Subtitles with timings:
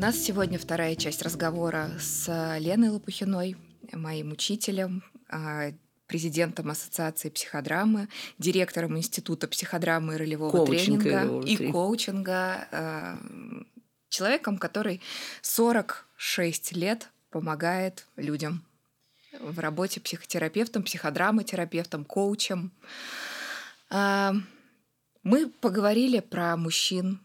[0.00, 3.58] нас сегодня вторая часть разговора с Леной Лопухиной,
[3.92, 5.72] моим учителем, а,
[6.06, 8.08] президентом Ассоциации психодрамы,
[8.38, 13.18] директором Института психодрамы и ролевого коучинга тренинга и коучинга, а,
[14.08, 15.02] человеком, который
[15.42, 18.64] 46 лет помогает людям
[19.38, 22.72] в работе психотерапевтом, психодраматерапевтом, коучем.
[23.90, 24.32] А,
[25.22, 27.20] мы поговорили про мужчин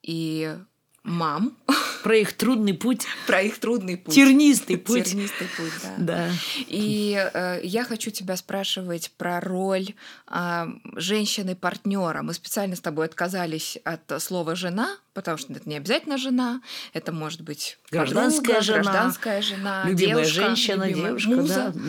[0.00, 0.56] и
[1.02, 1.58] мам.
[2.06, 3.04] Про их трудный путь.
[3.26, 4.14] Про их трудный путь.
[4.14, 5.06] Тернистый путь.
[5.06, 5.94] Тернистый путь, да.
[5.98, 6.30] да.
[6.68, 9.88] И э, я хочу тебя спрашивать про роль
[10.30, 12.22] э, женщины-партнера.
[12.22, 16.60] Мы специально с тобой отказались от слова «жена», потому что это не обязательно жена,
[16.92, 21.72] это может быть гражданская подруга, жена, гражданская жена, любимая девушка, женщина, любимая девушка, муза.
[21.74, 21.80] да.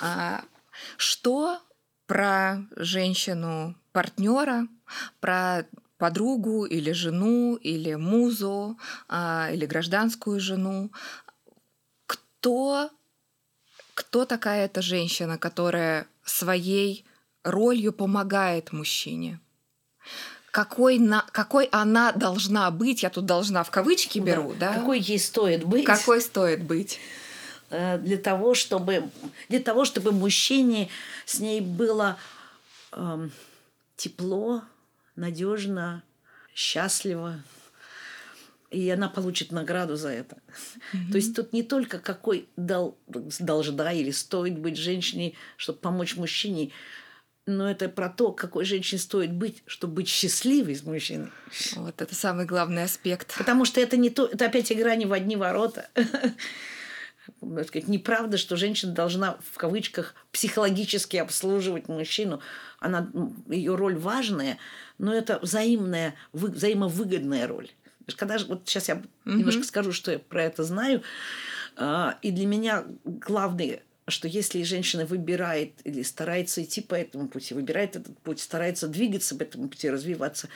[0.00, 0.44] А,
[0.96, 1.58] что
[2.06, 4.66] про женщину-партнера,
[5.20, 5.66] про
[5.98, 10.90] подругу или жену, или музу, а, или гражданскую жену.
[12.06, 12.90] Кто,
[13.94, 17.04] кто такая эта женщина, которая своей
[17.42, 19.40] ролью помогает мужчине?
[20.50, 23.02] Какой, на, какой она должна быть?
[23.02, 24.72] Я тут должна в кавычки беру, да?
[24.72, 24.78] да?
[24.78, 25.84] Какой ей стоит быть?
[25.84, 26.98] Какой стоит быть?
[27.70, 29.10] Э, для того, чтобы,
[29.48, 30.88] для того, чтобы мужчине
[31.26, 32.16] с ней было
[32.92, 33.30] эм,
[33.96, 34.62] тепло,
[35.18, 36.02] надежно,
[36.54, 37.42] счастливо.
[38.70, 40.36] И она получит награду за это.
[40.36, 41.10] Mm-hmm.
[41.10, 46.72] То есть тут не только какой дол, должна или стоит быть женщине, чтобы помочь мужчине,
[47.46, 51.30] но это про то, какой женщине стоит быть, чтобы быть счастливой с мужчиной.
[51.76, 53.38] Вот это самый главный аспект.
[53.38, 55.88] Потому что это не то, это опять игра не в одни ворота.
[57.40, 62.40] Неправда, что женщина должна в кавычках психологически обслуживать мужчину.
[62.80, 63.10] Она,
[63.48, 64.58] ее роль важная,
[64.98, 67.70] но это взаимная, вы, взаимовыгодная роль.
[68.16, 69.04] Когда, вот сейчас я mm-hmm.
[69.24, 71.02] немножко скажу, что я про это знаю.
[71.76, 77.54] А, и для меня главное, что если женщина выбирает или старается идти по этому пути,
[77.54, 80.48] выбирает этот путь, старается двигаться по этому пути, развиваться,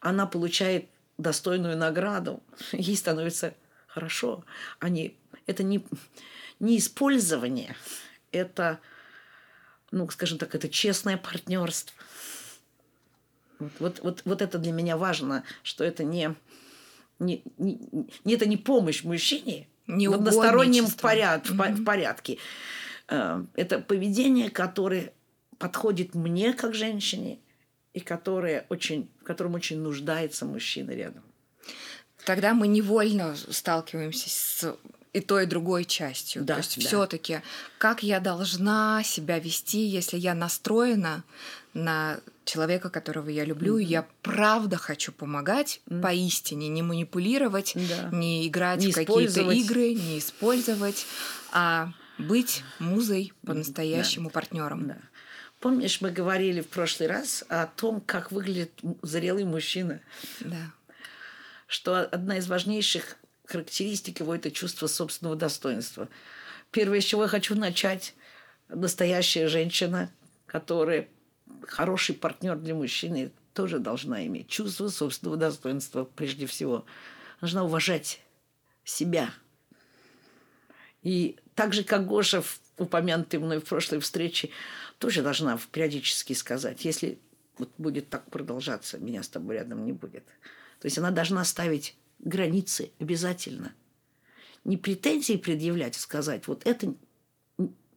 [0.00, 0.86] она получает
[1.16, 3.54] достойную награду, ей становится
[3.86, 4.44] хорошо.
[4.78, 5.16] Они,
[5.48, 5.84] это не,
[6.60, 7.74] не использование,
[8.30, 8.78] это,
[9.90, 11.96] ну, скажем так, это честное партнерство.
[13.58, 16.36] Вот, вот, вот, вот это для меня важно, что это не,
[17.18, 17.80] не, не,
[18.24, 21.74] не это не помощь мужчине не в одностороннем поряд, mm-hmm.
[21.74, 22.38] в, в порядке.
[23.08, 25.12] Э, это поведение, которое
[25.58, 27.40] подходит мне как женщине
[27.94, 31.24] и которое очень, в котором очень нуждается мужчина рядом.
[32.24, 34.76] Тогда мы невольно сталкиваемся с
[35.12, 36.44] и той, и другой частью.
[36.44, 36.86] Да, То есть да.
[36.86, 37.40] все-таки,
[37.78, 41.24] как я должна себя вести, если я настроена
[41.74, 43.82] на человека, которого я люблю, mm-hmm.
[43.82, 46.00] и я правда хочу помогать mm-hmm.
[46.00, 48.08] поистине, не манипулировать, да.
[48.16, 51.06] не играть не в какие-то игры, не использовать,
[51.52, 54.32] а быть музой по-настоящему да.
[54.32, 54.88] партнером.
[54.88, 54.98] Да.
[55.60, 60.00] Помнишь, мы говорили в прошлый раз о том, как выглядит зрелый мужчина?
[60.40, 60.72] Да.
[61.66, 63.16] Что одна из важнейших
[63.48, 66.08] характеристик его– это чувство собственного достоинства.
[66.70, 68.14] Первое, с чего я хочу начать–
[68.68, 70.12] настоящая женщина,
[70.46, 71.08] которая
[71.62, 76.84] хороший партнер для мужчины тоже должна иметь чувство собственного достоинства прежде всего.
[77.40, 78.20] Должна уважать
[78.84, 79.30] себя.
[81.02, 82.42] И так же, как Гоша,
[82.76, 84.50] упомянутый мной в прошлой встрече,
[84.98, 87.18] тоже должна периодически сказать, если
[87.56, 90.24] вот будет так продолжаться, меня с тобой рядом не будет.
[90.80, 93.72] То есть она должна ставить границы обязательно.
[94.64, 96.94] Не претензии предъявлять, а сказать, вот это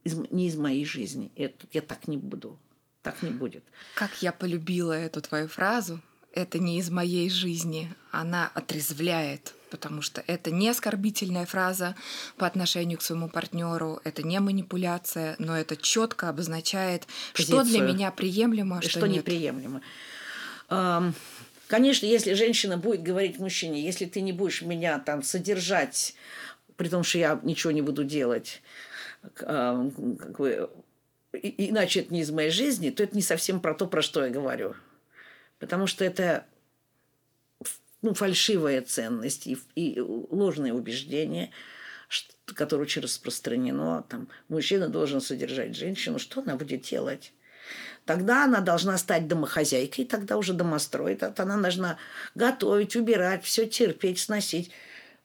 [0.04, 2.58] не из моей жизни, это, я так не буду
[3.02, 3.64] так не будет.
[3.94, 6.00] Как я полюбила эту твою фразу.
[6.32, 7.92] Это не из моей жизни.
[8.10, 11.94] Она отрезвляет, потому что это не оскорбительная фраза
[12.38, 17.64] по отношению к своему партнеру, это не манипуляция, но это четко обозначает, Позицию.
[17.64, 19.18] что для меня приемлемо, а что, что нет.
[19.18, 19.82] неприемлемо.
[21.72, 26.14] Конечно, если женщина будет говорить мужчине, если ты не будешь меня там содержать,
[26.76, 28.60] при том, что я ничего не буду делать,
[29.32, 30.68] как бы
[31.32, 34.30] иначе это не из моей жизни, то это не совсем про то, про что я
[34.30, 34.74] говорю.
[35.60, 36.44] Потому что это
[38.02, 41.52] ну, фальшивая ценность и, и ложное убеждение,
[42.44, 44.04] которое очень распространено.
[44.10, 46.18] Там, мужчина должен содержать женщину.
[46.18, 47.32] Что она будет делать?
[48.04, 51.22] Тогда она должна стать домохозяйкой, тогда уже домостроит.
[51.38, 51.98] Она должна
[52.34, 54.70] готовить, убирать, все терпеть, сносить.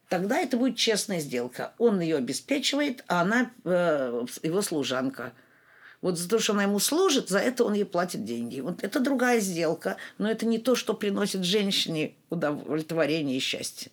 [0.09, 1.73] Тогда это будет честная сделка.
[1.77, 5.33] Он ее обеспечивает, а она э, его служанка–
[6.01, 8.59] вот за то, что она ему служит, за это он ей платит деньги.
[8.59, 13.91] Вот это другая сделка, но это не то, что приносит женщине удовлетворение и счастье.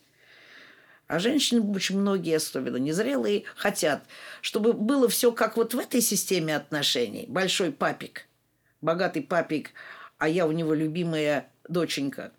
[1.06, 4.04] А женщины, очень многие, особенно незрелые, хотят,
[4.40, 7.26] чтобы было все как вот в этой системе отношений.
[7.28, 8.26] Большой папик,
[8.84, 9.72] богатый папик,
[10.18, 12.32] а я у него любимая доченька.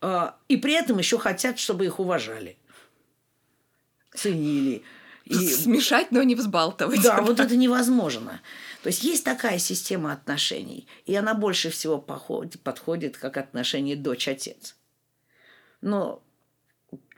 [0.00, 2.56] А, и при этом еще хотят, чтобы их уважали,
[4.14, 4.82] ценили.
[5.24, 5.34] И...
[5.34, 7.02] Смешать, но не взбалтывать.
[7.02, 8.42] Да, вот это невозможно.
[8.82, 14.76] То есть есть такая система отношений, и она больше всего подходит как отношение дочь-отец.
[15.80, 16.22] Но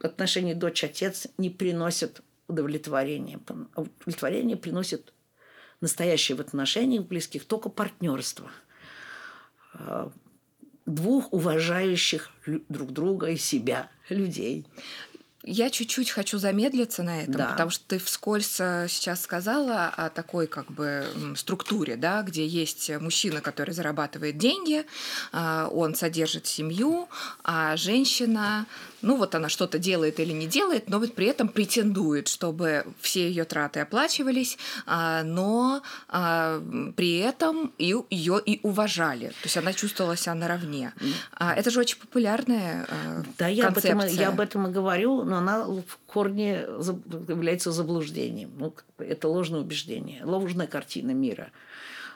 [0.01, 3.39] отношения дочь-отец не приносят удовлетворения.
[3.75, 5.13] Удовлетворение приносит
[5.81, 8.49] настоящее в отношениях близких только партнерство
[9.73, 10.11] а,
[10.85, 14.65] двух уважающих друг друга и себя людей.
[15.49, 17.47] Я чуть-чуть хочу замедлиться на этом, да.
[17.47, 21.05] потому что ты вскользь э, сейчас сказала о такой как бы
[21.37, 24.85] структуре, да, где есть мужчина, который зарабатывает деньги,
[25.31, 27.07] а, он содержит семью,
[27.45, 28.65] а женщина
[29.07, 33.29] ну вот она что-то делает или не делает, но вот при этом претендует, чтобы все
[33.29, 36.61] ее траты оплачивались, а, но а,
[36.97, 39.27] при этом ее и уважали.
[39.27, 40.93] То есть она чувствовала себя наравне.
[41.31, 42.85] А, это же очень популярная
[43.37, 46.65] Да, я об, этом, я об этом и говорю, но она в корне
[47.29, 48.51] является заблуждением.
[48.59, 51.51] Ну, это ложное убеждение, ложная картина мира.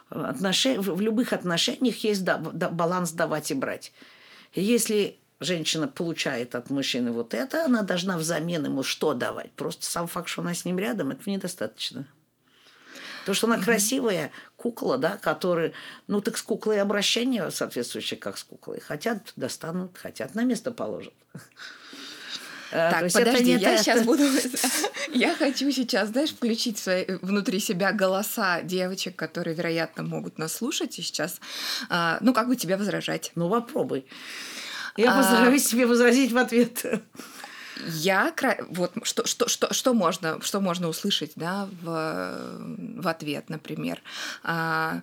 [0.09, 0.65] Отнош...
[0.65, 3.93] В любых отношениях есть да, баланс давать и брать.
[4.53, 9.51] Если женщина получает от мужчины вот это, она должна взамен ему что давать?
[9.51, 12.07] Просто сам факт, что она с ним рядом, этого недостаточно.
[13.25, 15.73] То, что она красивая кукла, да, которая,
[16.07, 18.79] ну так с куклой обращение соответствующее, как с куклой.
[18.79, 21.13] Хотят, достанут, хотят, на место положат.
[22.71, 24.23] А, так, подожди, я сейчас буду...
[25.13, 30.97] Я хочу сейчас, знаешь, включить свои, внутри себя голоса девочек, которые, вероятно, могут нас слушать
[30.97, 31.39] и сейчас,
[31.89, 33.31] а, ну, как бы тебя возражать.
[33.35, 34.05] Ну, попробуй.
[34.97, 35.69] Я постараюсь а...
[35.69, 36.85] себе возразить в ответ.
[37.87, 38.33] Я
[38.69, 42.69] вот что что что что можно что можно услышать да в
[43.01, 44.01] в ответ например?
[44.43, 45.01] А,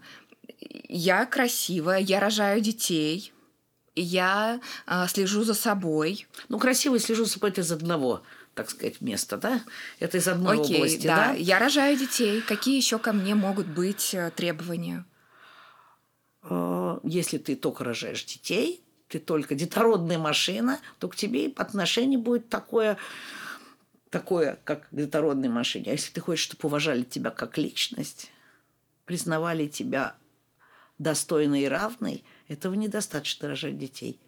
[0.88, 3.32] я красивая я рожаю детей
[3.94, 6.28] я а, слежу за собой.
[6.48, 8.22] Ну красивый слежу за собой это из одного
[8.54, 9.62] так сказать места да?
[10.00, 11.28] Это из одной Окей, области да.
[11.28, 11.32] да?
[11.32, 12.40] Я рожаю детей.
[12.40, 15.04] Какие еще ко мне могут быть э, требования?
[16.42, 22.48] А, если ты только рожаешь детей ты только детородная машина, то к тебе отношение будет
[22.48, 22.98] такое,
[24.10, 25.90] такое, как к детородной машине.
[25.90, 28.30] А если ты хочешь, чтобы уважали тебя как личность,
[29.06, 30.14] признавали тебя
[30.98, 34.18] достойной и равной, этого недостаточно рожать детей.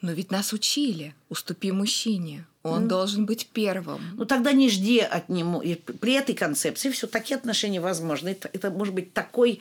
[0.00, 2.88] Но ведь нас учили, уступи мужчине, он mm.
[2.88, 4.02] должен быть первым.
[4.14, 5.62] Ну тогда не жди от него.
[5.62, 8.30] И при этой концепции все такие отношения возможны.
[8.30, 9.60] Это, это может быть такой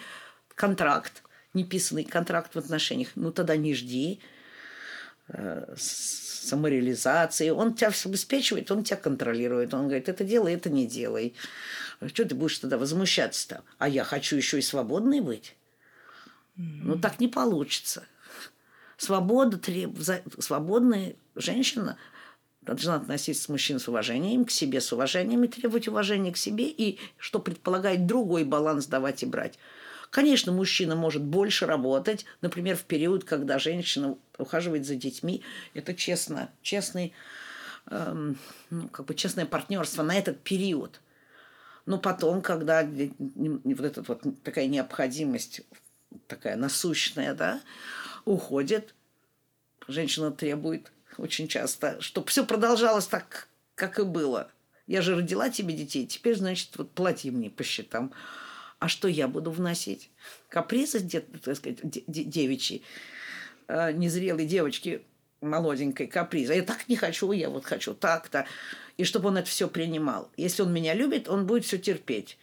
[0.56, 1.23] контракт,
[1.54, 4.20] неписанный контракт в отношениях, ну тогда не жди
[5.28, 7.50] э, самореализации.
[7.50, 9.74] Он тебя обеспечивает, он тебя контролирует.
[9.74, 11.36] Он говорит, это делай, это не делай.
[12.06, 13.64] Что ты будешь тогда возмущаться-то?
[13.78, 15.56] А я хочу еще и свободной быть.
[16.58, 16.82] Mm-hmm.
[16.84, 18.04] Ну так не получится.
[18.98, 19.98] Свобода треб...
[20.40, 21.98] Свободная женщина
[22.62, 26.70] должна относиться с мужчиной с уважением, к себе с уважением и требовать уважения к себе,
[26.70, 29.60] и что предполагает другой баланс давать и брать.
[30.14, 35.42] Конечно, мужчина может больше работать, например, в период, когда женщина ухаживает за детьми.
[35.74, 37.14] Это честно, честный,
[37.88, 38.38] эм,
[38.70, 41.02] ну, как бы честное партнерство на этот период.
[41.88, 45.62] Но потом, когда вот эта вот такая необходимость,
[46.28, 47.60] такая насущная, да,
[48.26, 48.94] уходит,
[49.88, 54.52] женщина требует очень часто, чтобы все продолжалось так, как и было.
[54.86, 58.14] Я же родила тебе детей, теперь, значит, вот плати мне по счетам.
[58.84, 60.10] А что я буду вносить?
[60.50, 61.00] Капризы,
[61.42, 62.84] так сказать, девичьи,
[63.70, 65.04] э, незрелой девочки,
[65.40, 66.54] молоденькой каприза.
[66.54, 68.46] Я так не хочу, я вот хочу так-то.
[68.98, 70.30] И чтобы он это все принимал.
[70.36, 72.38] Если он меня любит, он будет все терпеть.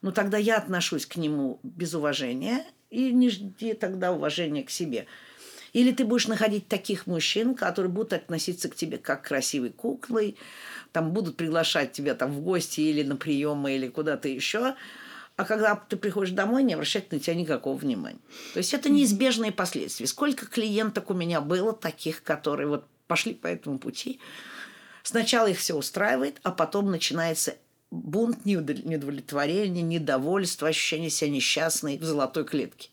[0.00, 5.06] Но тогда я отношусь к нему без уважения и не жди тогда уважения к себе.
[5.72, 10.36] Или ты будешь находить таких мужчин, которые будут относиться к тебе как к красивой куклой,
[10.92, 14.76] там будут приглашать тебя там в гости или на приемы или куда-то еще,
[15.40, 18.20] а когда ты приходишь домой, не обращать на тебя никакого внимания.
[18.52, 20.06] То есть это неизбежные последствия.
[20.06, 24.20] Сколько клиенток у меня было таких, которые вот пошли по этому пути.
[25.02, 27.56] Сначала их все устраивает, а потом начинается
[27.90, 32.90] бунт, неудовлетворение, недовольство, ощущение себя несчастной в золотой клетке.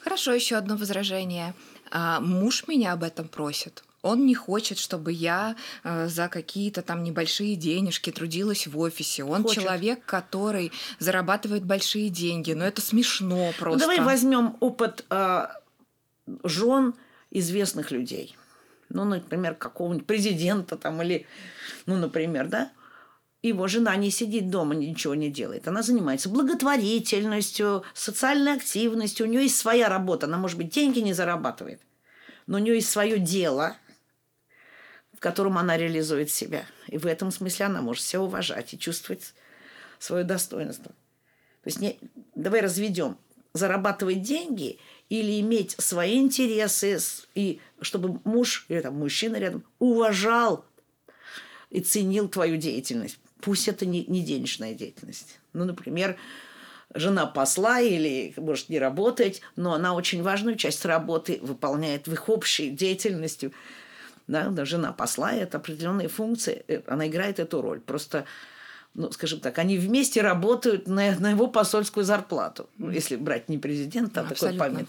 [0.00, 1.54] Хорошо, еще одно возражение.
[1.90, 3.84] А, муж меня об этом просит.
[4.02, 9.24] Он не хочет, чтобы я э, за какие-то там небольшие денежки трудилась в офисе.
[9.24, 9.62] Он хочет.
[9.62, 12.52] человек, который зарабатывает большие деньги.
[12.52, 13.78] Но это смешно просто.
[13.78, 15.46] Ну, давай возьмем опыт э,
[16.44, 16.94] жен
[17.30, 18.36] известных людей.
[18.88, 21.26] ну, например, какого-нибудь президента там или,
[21.86, 22.72] ну, например, да,
[23.42, 25.68] его жена не сидит дома, ничего не делает.
[25.68, 29.26] Она занимается благотворительностью, социальной активностью.
[29.26, 30.26] У нее есть своя работа.
[30.26, 31.80] Она, может быть, деньги не зарабатывает,
[32.46, 33.76] но у нее есть свое дело,
[35.20, 36.64] в котором она реализует себя.
[36.86, 39.34] И в этом смысле она может себя уважать и чувствовать
[39.98, 40.92] свое достоинство.
[40.92, 41.98] То есть не,
[42.34, 43.18] давай разведем.
[43.52, 44.78] Зарабатывать деньги
[45.10, 46.98] или иметь свои интересы,
[47.34, 50.64] и чтобы муж или там, мужчина рядом уважал
[51.68, 53.18] и ценил твою деятельность.
[53.42, 55.38] Пусть это не, не денежная деятельность.
[55.52, 56.16] Ну, например,
[56.94, 62.30] жена посла или может не работать, но она очень важную часть работы выполняет в их
[62.30, 63.52] общей деятельностью.
[64.30, 67.80] Да, жена посла– это определенные функции, э, она играет эту роль.
[67.80, 68.26] Просто
[68.94, 72.68] ну, скажем так, они вместе работают на, на его посольскую зарплату.
[72.76, 74.88] Ну, если брать не президента, а такой память.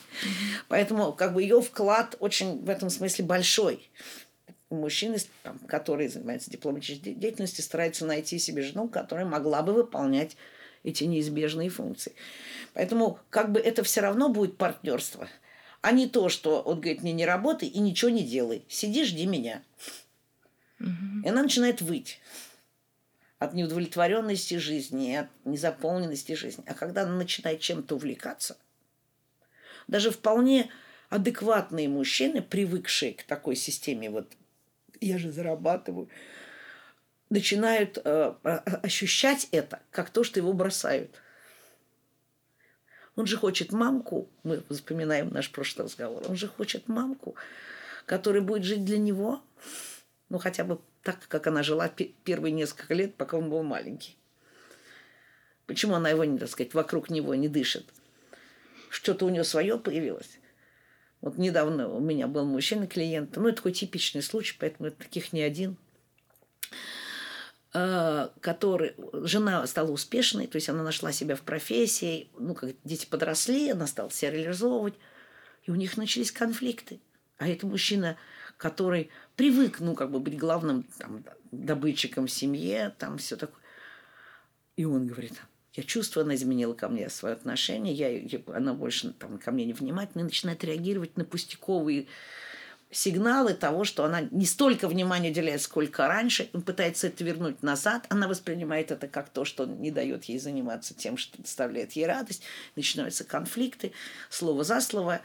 [0.67, 3.89] Поэтому как бы ее вклад очень в этом смысле большой.
[4.71, 10.35] Мужчины, там, которые занимаются дипломатической деятельностью, стараются найти себе жену, которая могла бы выполнять
[10.83, 12.13] эти неизбежные функции.
[12.73, 15.27] Поэтому как бы это все равно будет партнерство,
[15.81, 18.63] а не то, что он говорит, мне не работай и ничего не делай.
[18.69, 19.63] Сиди, жди меня.
[20.79, 21.25] Угу.
[21.25, 22.19] И она начинает выть
[23.39, 26.63] от неудовлетворенности жизни, от незаполненности жизни.
[26.67, 28.57] А когда она начинает чем-то увлекаться,
[29.87, 30.69] даже вполне
[31.09, 34.31] адекватные мужчины, привыкшие к такой системе, вот
[34.99, 36.07] я же зарабатываю,
[37.31, 38.35] начинают э,
[38.83, 41.19] ощущать это как то, что его бросают.
[43.15, 47.35] Он же хочет мамку, мы вспоминаем наш прошлый разговор, он же хочет мамку,
[48.05, 49.41] которая будет жить для него,
[50.29, 54.17] ну хотя бы так, как она жила первые несколько лет, пока он был маленький.
[55.65, 57.85] Почему она его, так сказать, вокруг него не дышит?
[58.89, 60.39] Что-то у нее свое появилось.
[61.21, 65.41] Вот недавно у меня был мужчина-клиент, ну, это такой типичный случай, поэтому это таких не
[65.41, 65.77] один,
[67.71, 73.69] который, жена стала успешной, то есть она нашла себя в профессии, ну, как дети подросли,
[73.69, 74.95] она стала себя реализовывать,
[75.63, 76.99] и у них начались конфликты.
[77.37, 78.17] А это мужчина
[78.61, 83.59] который привык, ну, как бы быть главным там, добытчиком в семье, там все такое.
[84.75, 85.41] И он говорит,
[85.73, 89.73] я чувствую, она изменила ко мне свое отношение, я, она больше там, ко мне не
[89.73, 92.05] внимательна, и начинает реагировать на пустяковые
[92.91, 98.05] сигналы того, что она не столько внимания уделяет, сколько раньше, он пытается это вернуть назад,
[98.09, 102.43] она воспринимает это как то, что не дает ей заниматься тем, что доставляет ей радость,
[102.75, 103.93] начинаются конфликты,
[104.29, 105.21] слово за слово,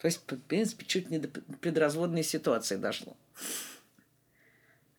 [0.00, 1.28] то есть, в принципе, чуть не до
[1.60, 3.16] предразводной ситуации дошло.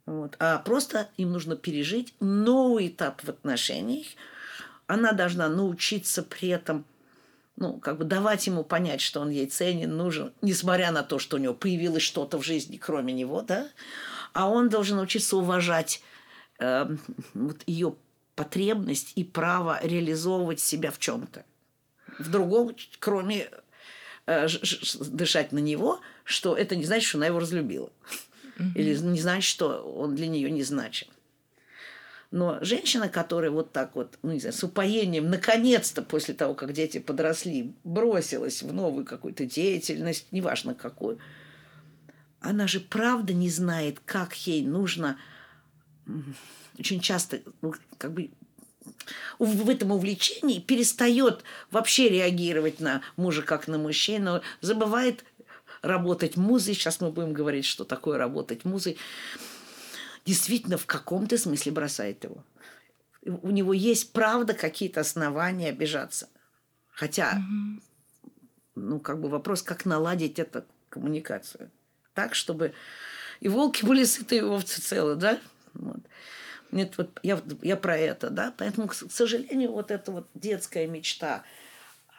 [0.05, 0.35] Вот.
[0.39, 4.07] А просто им нужно пережить новый этап в отношениях.
[4.87, 6.83] Она должна научиться при этом
[7.59, 11.35] ну, как бы давать ему понять, что он ей ценен, нужен, несмотря на то, что
[11.37, 13.67] у него появилось что-то в жизни, кроме него, да,
[14.33, 16.01] а он должен научиться уважать
[16.59, 16.87] э,
[17.33, 17.95] вот ее
[18.35, 21.43] потребность и право реализовывать себя в чем-то.
[22.17, 23.49] В другом, кроме
[24.25, 24.47] э,
[25.07, 27.91] дышать на него, что это не значит, что она его разлюбила.
[28.57, 28.71] Mm-hmm.
[28.75, 31.07] Или не значит, что он для нее не значим.
[32.31, 36.73] Но женщина, которая вот так вот, ну не знаю, с упоением, наконец-то после того, как
[36.73, 41.17] дети подросли, бросилась в новую какую-то деятельность, неважно какую,
[42.39, 45.17] она же правда не знает, как ей нужно
[46.77, 48.29] очень часто ну, как бы
[49.39, 55.23] в этом увлечении перестает вообще реагировать на мужа как на мужчину, забывает
[55.81, 56.73] работать музой.
[56.73, 58.97] Сейчас мы будем говорить, что такое работать музой
[60.25, 62.43] действительно в каком-то смысле бросает его.
[63.25, 66.29] У него есть, правда, какие-то основания обижаться.
[66.91, 67.81] Хотя, угу.
[68.75, 71.69] ну, как бы вопрос, как наладить эту коммуникацию.
[72.13, 72.73] Так, чтобы
[73.39, 75.39] и волки были сыты, и овцы целы, да?
[75.73, 75.99] Вот.
[76.71, 78.53] Нет, вот я, я про это, да?
[78.57, 81.43] Поэтому, к сожалению, вот эта вот детская мечта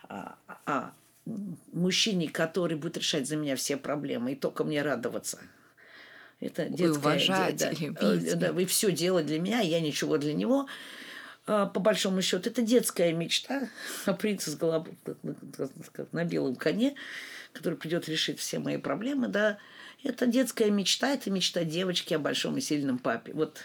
[0.08, 0.34] о,
[0.66, 0.92] о
[1.72, 5.38] мужчине, который будет решать за меня все проблемы и только мне радоваться–
[6.40, 8.38] это детская, уважать, да, любить.
[8.38, 10.66] Да, вы все делать для меня, я ничего для него.
[11.46, 13.68] А, по большому счету, это детская мечта
[14.06, 14.96] о принце с головой
[16.12, 16.94] на белом коне,
[17.52, 19.58] который придет решить все мои проблемы, да.
[20.02, 23.34] Это детская мечта, это мечта девочки о большом и сильном папе.
[23.34, 23.58] Вот,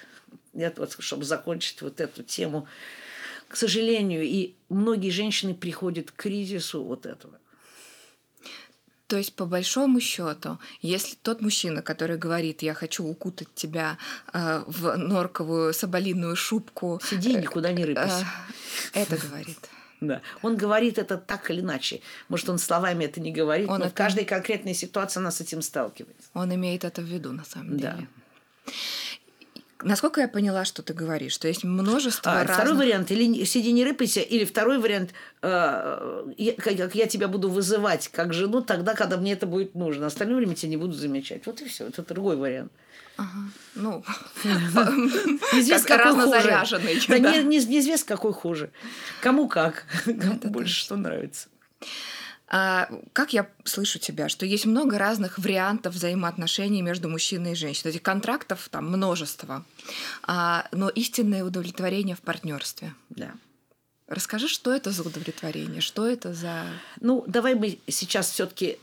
[0.53, 2.67] я, вот чтобы закончить вот эту тему,
[3.47, 7.39] к сожалению, и многие женщины приходят к кризису вот этого.
[9.07, 13.97] То есть, по большому счету, если тот мужчина, который говорит, я хочу укутать тебя
[14.33, 16.99] э, в норковую соболиную шубку...
[17.07, 18.25] Сиди, никуда не рыпайся.
[18.93, 19.57] Э, это говорит.
[20.01, 20.21] Да.
[20.41, 22.01] Он говорит это так или иначе.
[22.27, 25.39] Может, он словами это не говорит, Он но это- в каждой конкретной ситуации она с
[25.39, 26.29] этим сталкивается.
[26.33, 27.97] Он имеет это в виду, на самом Да.
[29.81, 32.55] Насколько я поняла, что ты говоришь, что есть множество А, разных...
[32.55, 37.49] Второй вариант, или сиди не рыпайся, или второй вариант, э, я, как я тебя буду
[37.49, 40.07] вызывать как жену тогда, когда мне это будет нужно.
[40.07, 41.45] Остальное время тебя не буду замечать.
[41.45, 41.87] Вот и все.
[41.87, 42.71] Это другой вариант.
[43.17, 43.29] Ага.
[43.75, 44.03] Ну,
[44.43, 46.35] Неизвестно, как какой хуже.
[46.37, 47.01] разнозаряженный.
[47.07, 47.31] Да, да.
[47.31, 48.71] не- не- неизвестно, какой хуже.
[49.21, 49.85] Кому как.
[50.05, 51.49] Кому больше что нравится.
[52.47, 57.91] А, как я слышу тебя, что есть много разных вариантов взаимоотношений между мужчиной и женщиной.
[57.91, 59.65] Этих контрактов там множество.
[60.23, 62.93] А, но истинное удовлетворение в партнерстве.
[63.09, 63.31] Да.
[64.07, 66.65] Расскажи, что это за удовлетворение, что это за...
[67.01, 68.77] Ну, давай мы сейчас все-таки,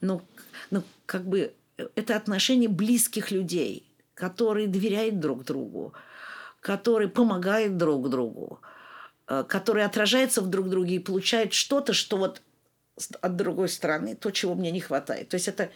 [0.00, 0.22] ну,
[0.70, 1.52] ну, как бы
[1.94, 3.84] это отношения близких людей,
[4.14, 5.92] которые доверяют друг другу,
[6.60, 8.60] которые помогают друг другу,
[9.48, 12.42] которые отражаются в друг друге и получают что-то, что вот
[13.20, 15.28] от другой стороны, то, чего мне не хватает.
[15.28, 15.70] То есть это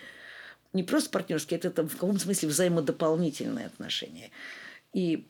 [0.73, 4.31] не просто партнерские, это, это в каком смысле взаимодополнительные отношения.
[4.93, 5.27] И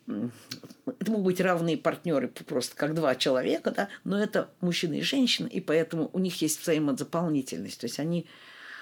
[0.86, 5.46] это могут быть равные партнеры просто как два человека, да, но это мужчина и женщина,
[5.46, 7.80] и поэтому у них есть взаимодополнительность.
[7.80, 8.26] То есть они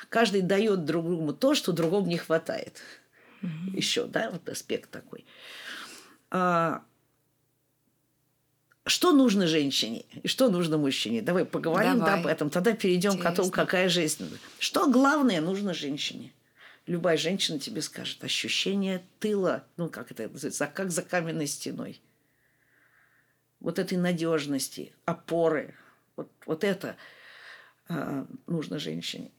[0.09, 2.81] каждый дает друг другу то, что другому не хватает.
[3.75, 5.27] Еще, да, вот аспект такой.
[6.31, 6.83] А,
[8.91, 11.23] что нужно женщине и что нужно мужчине?
[11.23, 12.21] Давай поговорим да, Давай.
[12.21, 12.51] об этом.
[12.51, 14.39] Тогда перейдем к тому, какая жизнь.
[14.59, 16.33] Что главное нужно женщине?
[16.87, 22.01] Любая женщина тебе скажет ощущение тыла, ну как это называется, как за каменной стеной.
[23.61, 25.75] Вот этой надежности, опоры.
[26.17, 26.97] Вот, вот это
[27.89, 29.31] а, нужно женщине.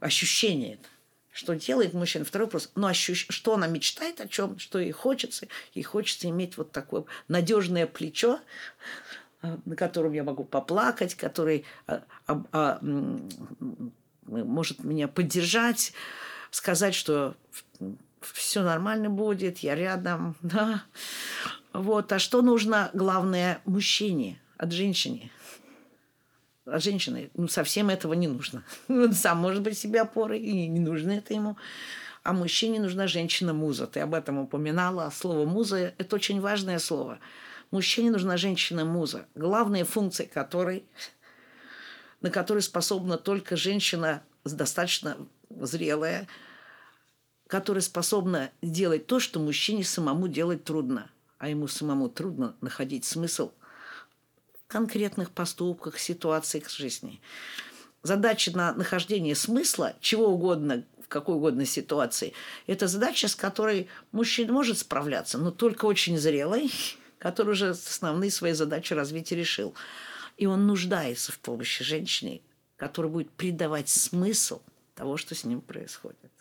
[0.00, 0.88] Ощущение это.
[1.34, 2.24] Что делает мужчина?
[2.24, 2.70] Второй вопрос.
[2.76, 3.26] Ну, ощущ...
[3.28, 5.48] что она мечтает о чем, что ей хочется.
[5.74, 8.38] Ей хочется иметь вот такое надежное плечо,
[9.42, 12.78] а, на котором я могу поплакать, который а, а, а,
[14.22, 15.92] может меня поддержать,
[16.52, 17.34] сказать, что
[18.20, 20.84] все нормально будет, я рядом, да.
[21.72, 22.12] Вот.
[22.12, 25.32] А что нужно, главное, мужчине от женщине?
[26.66, 28.64] А женщине ну, совсем этого не нужно.
[28.88, 31.56] Он сам может быть себе опорой, и не нужно это ему.
[32.22, 33.86] А мужчине нужна женщина-муза.
[33.86, 35.10] Ты об этом упоминала.
[35.14, 37.18] Слово «муза»– это очень важное слово.
[37.70, 40.84] Мужчине нужна женщина-муза, главная функция которой,
[42.22, 45.18] на которой способна только женщина достаточно
[45.50, 46.28] зрелая,
[47.46, 51.10] которая способна делать то, что мужчине самому делать трудно.
[51.38, 53.50] А ему самому трудно находить смысл
[54.66, 57.20] конкретных поступках, ситуациях жизни.
[58.02, 62.32] Задача на нахождение смысла, чего угодно, в какой угодно ситуации,
[62.66, 66.70] это задача, с которой мужчина может справляться, но только очень зрелый,
[67.18, 69.74] который уже основные свои задачи развития решил.
[70.36, 72.42] И он нуждается в помощи женщины,
[72.76, 74.60] которая будет придавать смысл
[74.94, 76.33] того, что с ним происходит.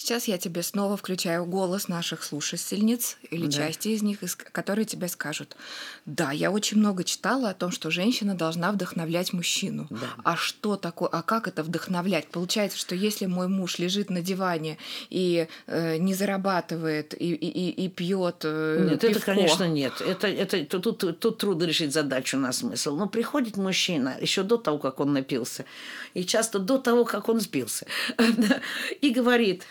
[0.00, 3.52] Сейчас я тебе снова включаю голос наших слушательниц или Да.
[3.52, 4.20] части из них,
[4.52, 5.56] которые тебе скажут,
[6.06, 9.88] да, я очень много читала о том, что женщина должна вдохновлять мужчину.
[9.90, 10.06] Да.
[10.22, 12.28] А что такое, а как это вдохновлять?
[12.28, 14.78] Получается, что если мой муж лежит на диване
[15.10, 20.00] и э, не зарабатывает, и, и, и, пьет Нет, это, конечно, нет.
[20.00, 22.94] Это, это, тут, тут, тут трудно решить задачу на смысл.
[22.94, 25.64] Но приходит мужчина еще до того, как он напился,
[26.14, 27.84] и часто до того, как он сбился,
[29.00, 29.64] и говорит,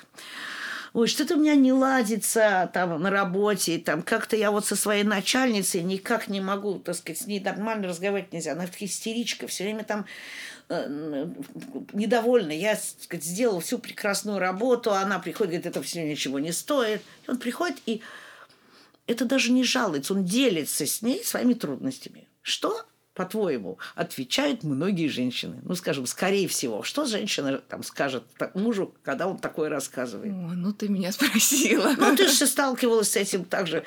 [0.93, 5.03] ой, что-то у меня не ладится там на работе, там как-то я вот со своей
[5.03, 8.53] начальницей никак не могу, так сказать, с ней нормально разговаривать нельзя.
[8.53, 10.05] Она истеричка, все время там
[10.69, 11.27] э,
[11.93, 12.51] недовольна.
[12.51, 16.51] Я, так сказать, сделала всю прекрасную работу, а она приходит, говорит, это все ничего не
[16.51, 17.01] стоит.
[17.27, 18.01] И он приходит и
[19.07, 22.27] это даже не жалуется, он делится с ней своими трудностями.
[22.41, 22.85] Что,
[23.17, 25.57] по-твоему, отвечают многие женщины?
[25.63, 30.31] Ну, скажем, скорее всего, что женщина там скажет так мужу, когда он такое рассказывает?
[30.31, 31.95] О, ну ты меня спросила.
[31.97, 33.83] Ну, ты же сталкивалась с этим также.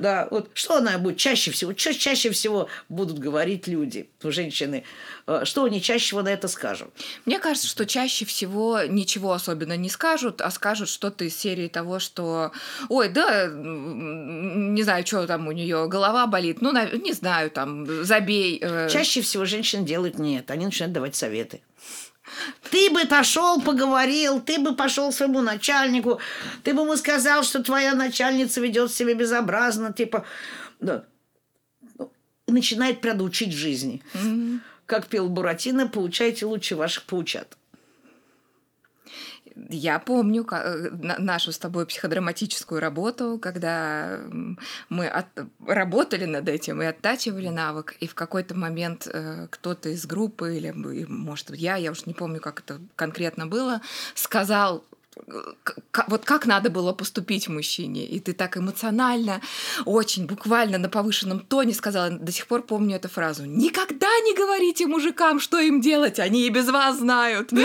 [0.00, 4.82] Да, вот что она будет чаще всего, что чаще всего будут говорить люди, ну, женщины,
[5.28, 6.88] э, что они чаще всего на это скажут?
[7.24, 12.00] Мне кажется, что чаще всего ничего особенно не скажут, а скажут что-то из серии того,
[12.00, 12.50] что,
[12.88, 18.55] ой, да, не знаю, что там у нее, голова болит, ну, не знаю, там, забей.
[18.60, 21.62] Э, Чаще всего женщины делают не это, они начинают давать советы.
[22.70, 26.20] Ты бы пошел, поговорил, ты бы пошел своему начальнику,
[26.64, 30.24] ты бы ему сказал, что твоя начальница ведет себя безобразно, типа,
[30.80, 31.04] да.
[31.98, 32.12] Ну,
[32.48, 34.02] начинает правда учить жизни.
[34.86, 37.56] Как пел Буратино, получайте лучше ваших паучат.
[39.68, 44.20] Я помню э, нашу с тобой психодраматическую работу, когда
[44.88, 45.26] мы от...
[45.66, 50.70] работали над этим и оттачивали навык, и в какой-то момент э, кто-то из группы, или,
[51.08, 53.80] может, я, я уж не помню, как это конкретно было,
[54.14, 54.84] сказал
[56.08, 58.04] вот как надо было поступить мужчине.
[58.04, 59.40] И ты так эмоционально,
[59.84, 64.86] очень буквально на повышенном тоне сказала, до сих пор помню эту фразу, «Никогда не говорите
[64.86, 67.50] мужикам, что им делать, они и без вас знают».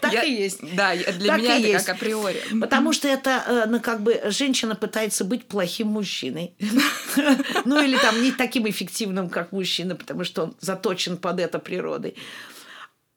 [0.00, 0.60] Так и есть.
[0.74, 2.42] Да, для меня это как априори.
[2.60, 6.54] Потому что это, э, ну, как бы, женщина пытается быть плохим мужчиной.
[7.64, 12.16] Ну, или там не таким эффективным, как мужчина, потому что он заточен под это природой.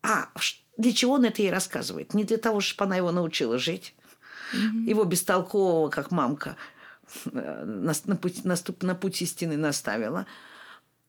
[0.01, 0.28] А
[0.78, 2.14] для чего он это ей рассказывает?
[2.14, 3.96] Не для того, чтобы она его научила жить.
[4.54, 4.90] Mm-hmm.
[4.90, 6.58] Его бестолкового, как мамка,
[7.26, 10.26] э, на, на, путь, на, на путь истины наставила.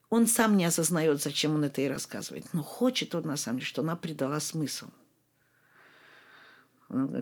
[0.09, 2.47] Он сам не осознает, зачем он это ей рассказывает.
[2.53, 4.87] Но хочет он, на самом деле, что она придала смысл.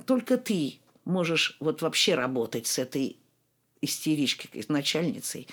[0.06, 3.18] Только ты можешь вот вообще работать с этой
[3.80, 5.48] истеричкой, начальницей.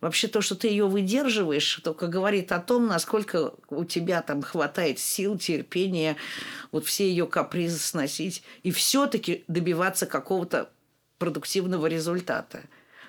[0.00, 4.98] Вообще то, что ты ее выдерживаешь, только говорит о том, насколько у тебя там хватает
[4.98, 6.16] сил, терпения,
[6.72, 10.70] вот все ее капризы сносить и все-таки добиваться какого-то
[11.18, 12.62] продуктивного результата.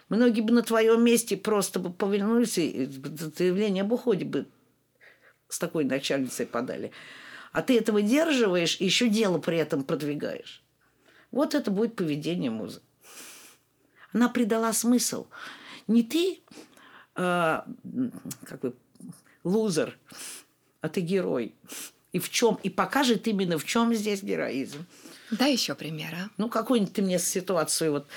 [0.10, 2.86] Многие бы на твоем месте просто бы повернулись и
[3.38, 4.46] заявление об уходе бы
[5.48, 6.92] с такой начальницей подали.
[7.54, 10.62] А ты это выдерживаешь и еще дело при этом продвигаешь.
[11.32, 12.82] Вот это будет поведение музы.
[14.12, 15.28] Она придала смысл.
[15.88, 16.42] Не ты
[17.16, 17.62] э,
[18.46, 18.74] как бы
[19.44, 19.98] лузер,
[20.82, 21.54] а ты герой.
[22.12, 22.60] И в чем?
[22.64, 24.86] И покажет именно в чем здесь героизм.
[25.32, 26.30] Да, еще пример, а?
[26.38, 28.08] Ну, какую-нибудь ты мне ситуацию вот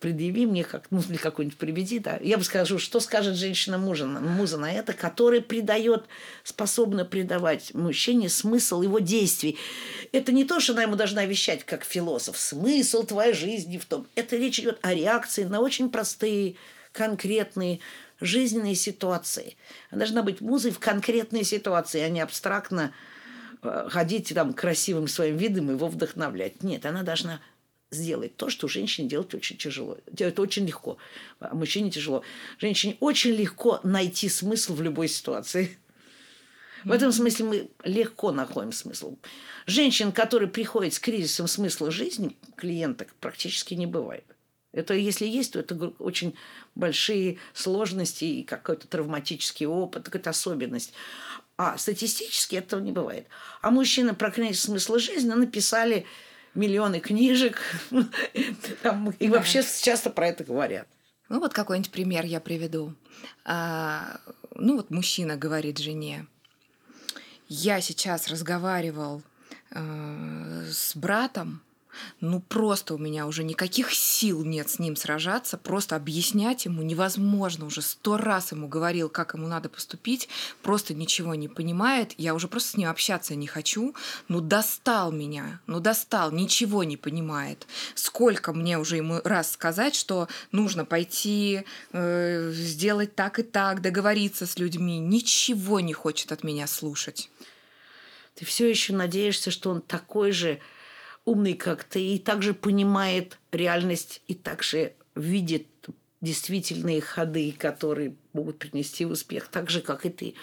[0.00, 2.18] предъяви мне, как, ну, или какую-нибудь приведи, да.
[2.20, 6.06] Я бы скажу, что скажет женщина мужа, муза на это, которая придает,
[6.42, 9.58] способна придавать мужчине смысл его действий.
[10.10, 14.06] Это не то, что она ему должна вещать, как философ, смысл твоей жизни в том.
[14.16, 16.56] Это речь идет о реакции на очень простые,
[16.92, 17.78] конкретные
[18.20, 19.56] жизненные ситуации.
[19.90, 22.92] Она должна быть музой в конкретной ситуации, а не абстрактно
[23.62, 26.62] э, ходить там красивым своим видом и его вдохновлять.
[26.62, 27.40] Нет, она должна
[27.90, 29.98] сделать то, что женщине делать очень тяжело.
[30.10, 30.98] Делать очень легко,
[31.40, 32.22] а мужчине тяжело.
[32.58, 35.78] Женщине очень легко найти смысл в любой ситуации.
[36.84, 39.16] В этом смысле мы легко находим смысл.
[39.66, 44.24] Женщин, которые приходят с кризисом смысла жизни, клиенток практически не бывает.
[44.72, 46.34] Это если есть, то это очень
[46.74, 50.92] большие сложности и какой-то травматический опыт, какая-то особенность.
[51.56, 53.26] А статистически этого не бывает.
[53.62, 56.06] А мужчины про кризис смысла жизни написали
[56.54, 57.60] миллионы книжек,
[59.18, 60.86] и вообще часто про это говорят.
[61.28, 62.94] Ну вот какой-нибудь пример я приведу.
[63.44, 64.20] А,
[64.54, 66.26] ну вот мужчина говорит жене,
[67.48, 69.22] я сейчас разговаривал
[69.70, 71.62] э, с братом,
[72.20, 77.66] ну просто у меня уже никаких сил нет с ним сражаться, просто объяснять ему невозможно.
[77.66, 80.28] Уже сто раз ему говорил, как ему надо поступить,
[80.62, 83.94] просто ничего не понимает, я уже просто с ним общаться не хочу.
[84.28, 87.66] Ну достал меня, ну достал, ничего не понимает.
[87.94, 94.46] Сколько мне уже ему раз сказать, что нужно пойти, э, сделать так и так, договориться
[94.46, 97.30] с людьми, ничего не хочет от меня слушать.
[98.34, 100.60] Ты все еще надеешься, что он такой же
[101.24, 105.66] умный, как ты, и также понимает реальность, и также видит
[106.20, 110.34] действительные ходы, которые могут принести успех, так же, как и ты.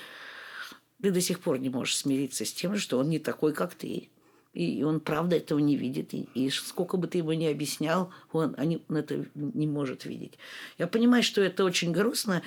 [1.02, 4.10] Ты до сих пор не можешь смириться с тем, что он не такой, как ты.
[4.54, 6.14] И он, правда, этого не видит.
[6.14, 10.40] И, сколько бы ты ему ни объяснял, он, он это не может видеть.
[10.80, 12.42] Я понимаю, что это очень грустно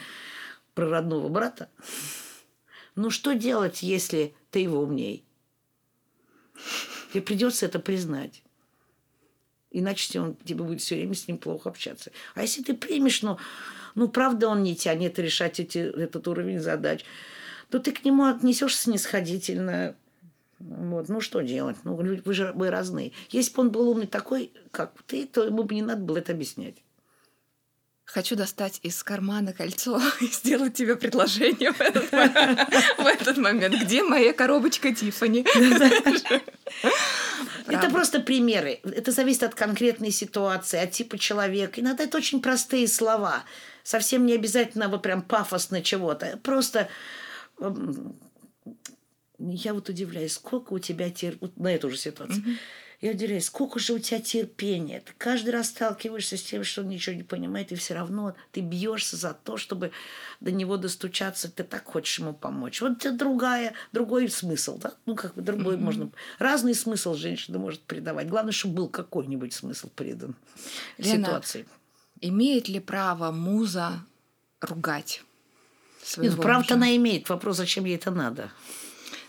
[0.75, 1.71] про родного брата.
[2.97, 5.25] Но что делать, если ты его умней?
[7.11, 8.43] Тебе придется это признать.
[9.71, 12.11] Иначе он, тебе будет все время с ним плохо общаться.
[12.35, 13.39] А если ты примешь, ну,
[13.95, 17.05] ну правда он не тянет решать эти, этот уровень задач,
[17.69, 19.95] то ты к нему отнесешься снисходительно.
[20.59, 21.77] Вот, ну что делать?
[21.85, 23.13] Ну, вы же вы разные.
[23.31, 26.33] Если бы он был умный такой, как ты, то ему бы не надо было это
[26.33, 26.83] объяснять.
[28.13, 33.77] Хочу достать из кармана кольцо и сделать тебе предложение в этот, в этот момент.
[33.77, 35.47] Где моя коробочка Тифани?
[37.67, 38.81] Это просто примеры.
[38.83, 41.81] Это зависит от конкретной ситуации, от типа человека.
[41.81, 43.45] Иногда это очень простые слова.
[43.85, 46.37] Совсем не обязательно вот прям пафосно чего-то.
[46.43, 46.89] Просто
[47.61, 48.17] эм,
[49.39, 51.39] я вот удивляюсь, сколько у тебя тер...
[51.57, 52.43] на эту же ситуацию.
[53.01, 55.01] Я удивляюсь, сколько же у тебя терпения.
[55.01, 58.61] Ты каждый раз сталкиваешься с тем, что он ничего не понимает, и все равно ты
[58.61, 59.91] бьешься за то, чтобы
[60.41, 61.51] до него достучаться.
[61.51, 62.83] Ты так хочешь ему помочь.
[62.83, 64.77] Вот это другая, другой смысл.
[64.77, 64.93] Да?
[65.07, 65.81] Ну, как бы другой mm-hmm.
[65.81, 66.11] можно...
[66.39, 68.29] Разный смысл женщина может придавать.
[68.29, 70.37] Главное, чтобы был какой-нибудь смысл придан
[70.99, 71.67] Лена, ситуации.
[72.21, 74.05] Имеет ли право муза
[74.61, 75.23] ругать?
[76.19, 77.31] Нет, ну, право-то она имеет.
[77.31, 78.51] Вопрос, зачем ей это надо?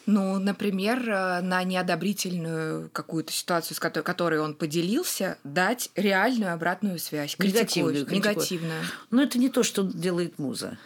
[0.07, 6.97] Ну, например, э, на неодобрительную какую-то ситуацию, с которой, которой он поделился, дать реальную обратную
[6.97, 7.37] связь.
[7.37, 8.09] Негативную.
[8.09, 8.83] Негативную.
[9.11, 10.77] Но это не то, что делает муза.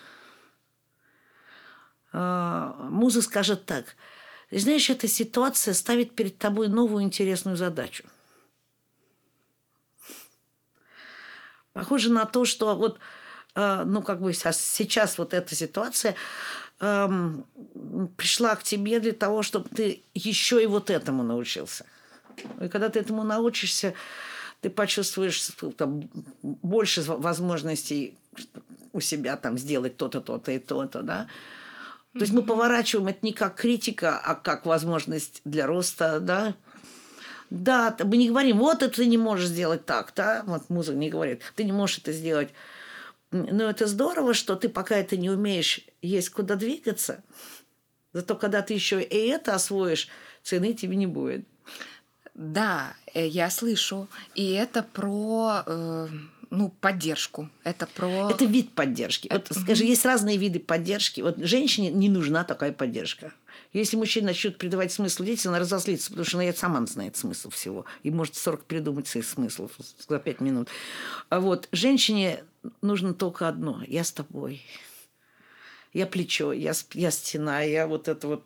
[2.12, 3.96] А, муза скажет так.
[4.52, 8.04] Знаешь, эта ситуация ставит перед тобой новую интересную задачу.
[11.74, 13.00] Похоже на то, что вот,
[13.56, 16.16] э, ну, как бы сейчас вот эта ситуация
[16.80, 17.46] эм,
[18.18, 21.86] пришла к тебе для того, чтобы ты еще и вот этому научился.
[22.62, 23.94] И когда ты этому научишься,
[24.62, 26.10] ты почувствуешь там,
[26.42, 28.18] больше возможностей
[28.94, 31.28] у себя там сделать то-то, то-то и то-то, да.
[32.14, 36.56] То есть мы поворачиваем это не как критика, а как возможность для роста, да.
[37.50, 41.10] Да, мы не говорим, вот это ты не можешь сделать так, да, вот музыка не
[41.10, 42.50] говорит, ты не можешь это сделать
[43.32, 47.24] но это здорово, что ты пока это не умеешь, есть куда двигаться.
[48.14, 50.08] Зато когда ты еще и это освоишь,
[50.42, 51.46] цены тебе не будет.
[52.34, 54.08] Да, э, я слышу.
[54.36, 56.08] И это про э,
[56.50, 57.50] ну, поддержку.
[57.64, 58.30] Это про...
[58.30, 59.28] Это вид поддержки.
[59.28, 59.54] Это...
[59.54, 61.22] Вот, скажи, есть разные виды поддержки.
[61.22, 63.34] Вот женщине не нужна такая поддержка.
[63.74, 67.86] Если мужчина начнет придавать смысл детям, она разозлится, потому что она сама знает смысл всего.
[68.04, 69.72] И может 40 придумать своих смыслов
[70.08, 70.70] за 5 минут.
[71.30, 72.44] А вот женщине
[72.82, 73.82] нужно только одно.
[73.88, 74.62] Я с тобой.
[75.94, 78.44] Я плечо, я, я стена, я вот это вот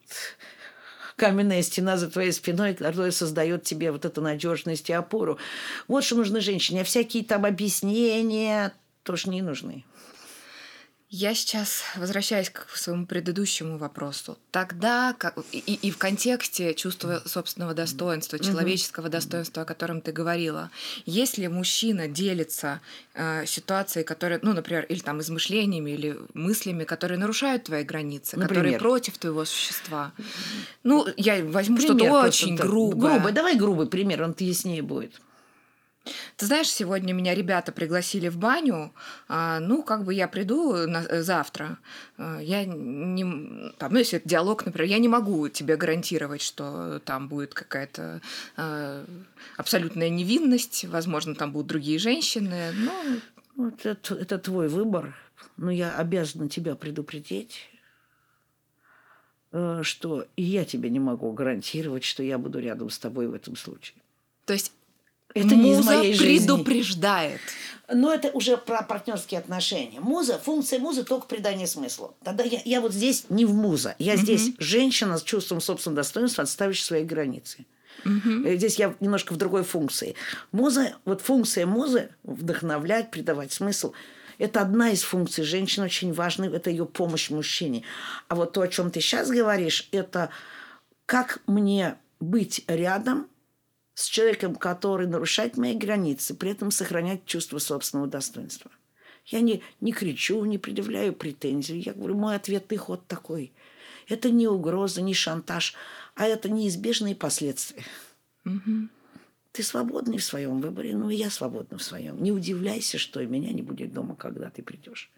[1.15, 5.37] каменная стена за твоей спиной, которая создает тебе вот эту надежность и опору.
[5.87, 6.81] Вот что нужно женщине.
[6.81, 9.83] А всякие там объяснения тоже не нужны.
[11.11, 14.37] Я сейчас возвращаюсь к своему предыдущему вопросу.
[14.51, 19.09] Тогда как, и, и в контексте чувства собственного достоинства, человеческого mm-hmm.
[19.09, 20.69] достоинства, о котором ты говорила,
[21.07, 22.79] если мужчина делится
[23.15, 28.65] э, ситуацией, которая, ну, например, или там измышлениями, или мыслями, которые нарушают твои границы, например?
[28.65, 30.11] которые против твоего существа.
[30.83, 33.13] Ну, я возьму что-то очень грубое.
[33.13, 33.33] Грубое.
[33.33, 35.19] Давай грубый пример, он яснее будет.
[36.37, 38.93] Ты знаешь, сегодня меня ребята пригласили в баню,
[39.27, 41.77] а, ну, как бы я приду на, э, завтра.
[42.17, 43.71] А, я не...
[43.77, 48.21] Там, ну, если это диалог, например, я не могу тебе гарантировать, что там будет какая-то
[48.55, 49.05] а,
[49.57, 52.93] абсолютная невинность, возможно, там будут другие женщины, но...
[53.55, 55.17] Вот это, это твой выбор,
[55.57, 57.69] но я обязана тебя предупредить,
[59.51, 63.33] э, что и я тебе не могу гарантировать, что я буду рядом с тобой в
[63.33, 63.97] этом случае.
[64.45, 64.71] То есть
[65.33, 67.41] это Муза не из моей предупреждает.
[67.91, 69.99] Но это уже про партнерские отношения.
[69.99, 72.13] Муза, функция музы только придание смысла.
[72.23, 73.95] Тогда я, я вот здесь не в муза.
[73.97, 74.21] Я угу.
[74.21, 77.65] здесь женщина с чувством собственного достоинства, отставящая свои границы.
[78.05, 78.55] Угу.
[78.55, 80.15] Здесь я немножко в другой функции.
[80.51, 83.93] Муза, вот функция музы вдохновлять, придавать смысл.
[84.37, 87.83] Это одна из функций женщины, очень важная, это ее помощь мужчине.
[88.29, 90.29] А вот то, о чем ты сейчас говоришь, это
[91.05, 93.27] как мне быть рядом–
[93.99, 98.71] с человеком, который нарушает мои границы, при этом сохранять чувство собственного достоинства.
[99.25, 101.79] Я не, не кричу, не предъявляю претензий.
[101.79, 103.51] Я говорю, мой ответный ход такой.
[104.07, 105.75] Это не угроза, не шантаж,
[106.15, 107.83] а это неизбежные последствия.
[108.45, 108.87] Угу.
[109.51, 112.23] Ты свободный в своем выборе, ну и я свободна в своем.
[112.23, 115.11] Не удивляйся, что меня не будет дома, когда ты придешь.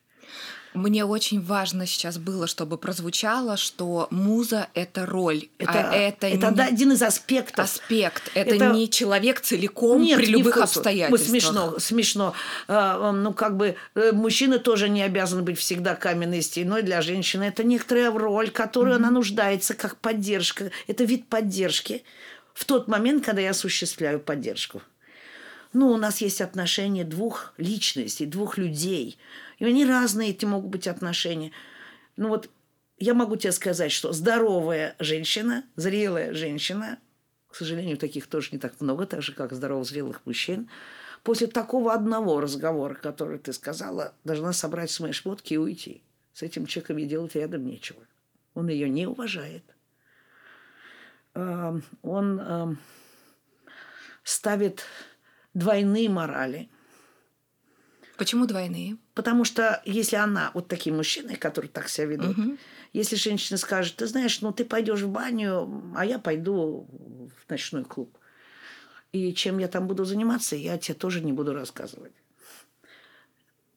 [0.74, 5.50] Мне очень важно сейчас было, чтобы прозвучало, что муза— это роль.
[5.58, 6.62] Это, а это, это не...
[6.62, 7.66] один из аспектов.
[7.66, 8.32] Аспект.
[8.36, 8.70] Это, это...
[8.72, 11.30] не человек целиком Нет, при любых обстоятельствах.
[11.30, 12.34] Смешно, смешно.
[12.70, 17.44] А, ну, как бы э, мужчина тоже не обязан быть всегда каменной стеной для женщины.
[17.44, 19.00] Это некоторая роль, которую mm-hmm.
[19.00, 20.72] она нуждается как поддержка.
[20.88, 22.04] Это вид поддержки
[22.54, 24.82] в тот момент, когда я осуществляю поддержку.
[25.74, 29.18] Ну, у нас есть отношения двух личностей, двух людей–
[29.62, 31.52] и они разные, эти могут быть отношения.
[32.18, 32.50] Ну вот
[32.98, 36.98] я могу тебе сказать, что здоровая женщина, зрелая женщина,
[37.48, 40.68] к сожалению, таких тоже не так много, так же, как здоровых зрелых мужчин,
[41.22, 46.02] после такого одного разговора, который ты сказала, должна собрать свои шмотки и уйти.
[46.34, 48.02] С этим человеком ей делать рядом нечего.
[48.56, 49.64] Он ее не уважает.
[51.36, 52.80] Эм, он эм,
[54.24, 54.86] ставит
[55.54, 56.68] двойные морали–
[58.22, 58.98] Почему двойные?
[59.16, 62.58] Потому что если она, вот такие мужчины, которые так себя ведут, угу.
[62.94, 66.88] если женщина скажет, ты знаешь, ну ты пойдешь в баню, а я пойду
[67.36, 68.16] в ночной клуб.
[69.12, 72.14] И чем я там буду заниматься, я тебе тоже не буду рассказывать.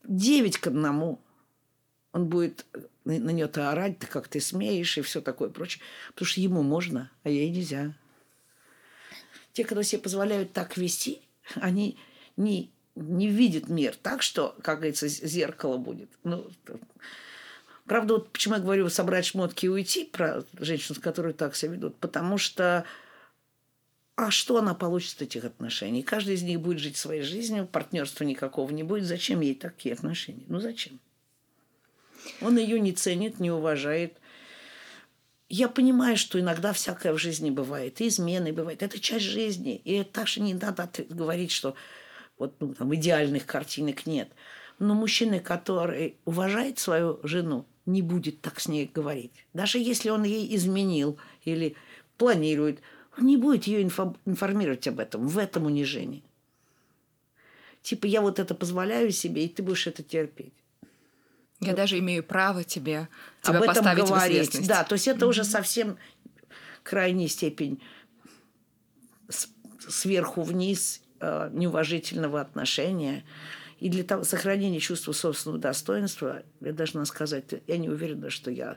[0.02, 1.22] Девять к одному.
[2.12, 2.66] Он будет
[3.06, 5.82] на, нее-то орать, ты как ты смеешь и все такое прочее.
[6.08, 7.94] Потому что ему можно, а ей нельзя.
[9.54, 11.22] Те, кто себе позволяют так вести,
[11.54, 11.96] они
[12.36, 16.10] не, не видят мир так, что, как говорится, зеркало будет.
[16.22, 16.48] Ну,
[17.86, 21.72] правда, вот почему я говорю собрать шмотки и уйти про женщин, с которой так себя
[21.72, 22.84] ведут, потому что
[24.16, 26.04] а что она получит от этих отношений?
[26.04, 29.04] Каждый из них будет жить своей жизнью, партнерства никакого не будет.
[29.04, 30.44] Зачем ей такие отношения?
[30.46, 31.00] Ну зачем?
[32.40, 34.16] Он ее не ценит, не уважает.
[35.48, 38.82] Я понимаю, что иногда всякое в жизни бывает, и измены бывает.
[38.82, 39.76] Это часть жизни.
[39.76, 41.74] И так что не надо говорить, что
[42.38, 44.30] вот ну, там идеальных картинок нет.
[44.78, 49.32] Но мужчина, который уважает свою жену, не будет так с ней говорить.
[49.52, 51.76] Даже если он ей изменил или
[52.16, 52.80] планирует,
[53.16, 56.24] он не будет ее информировать об этом, в этом унижении.
[57.82, 60.54] Типа я вот это позволяю себе, и ты будешь это терпеть.
[61.60, 61.76] Я вот.
[61.76, 63.08] даже имею право тебе
[63.42, 64.66] тебя об этом говорить.
[64.66, 65.28] Да, то есть это mm-hmm.
[65.28, 65.98] уже совсем
[66.82, 67.80] крайняя степень
[69.88, 73.24] сверху вниз э, неуважительного отношения.
[73.80, 78.76] И для того, сохранения чувства собственного достоинства, я должна сказать, я не уверена, что я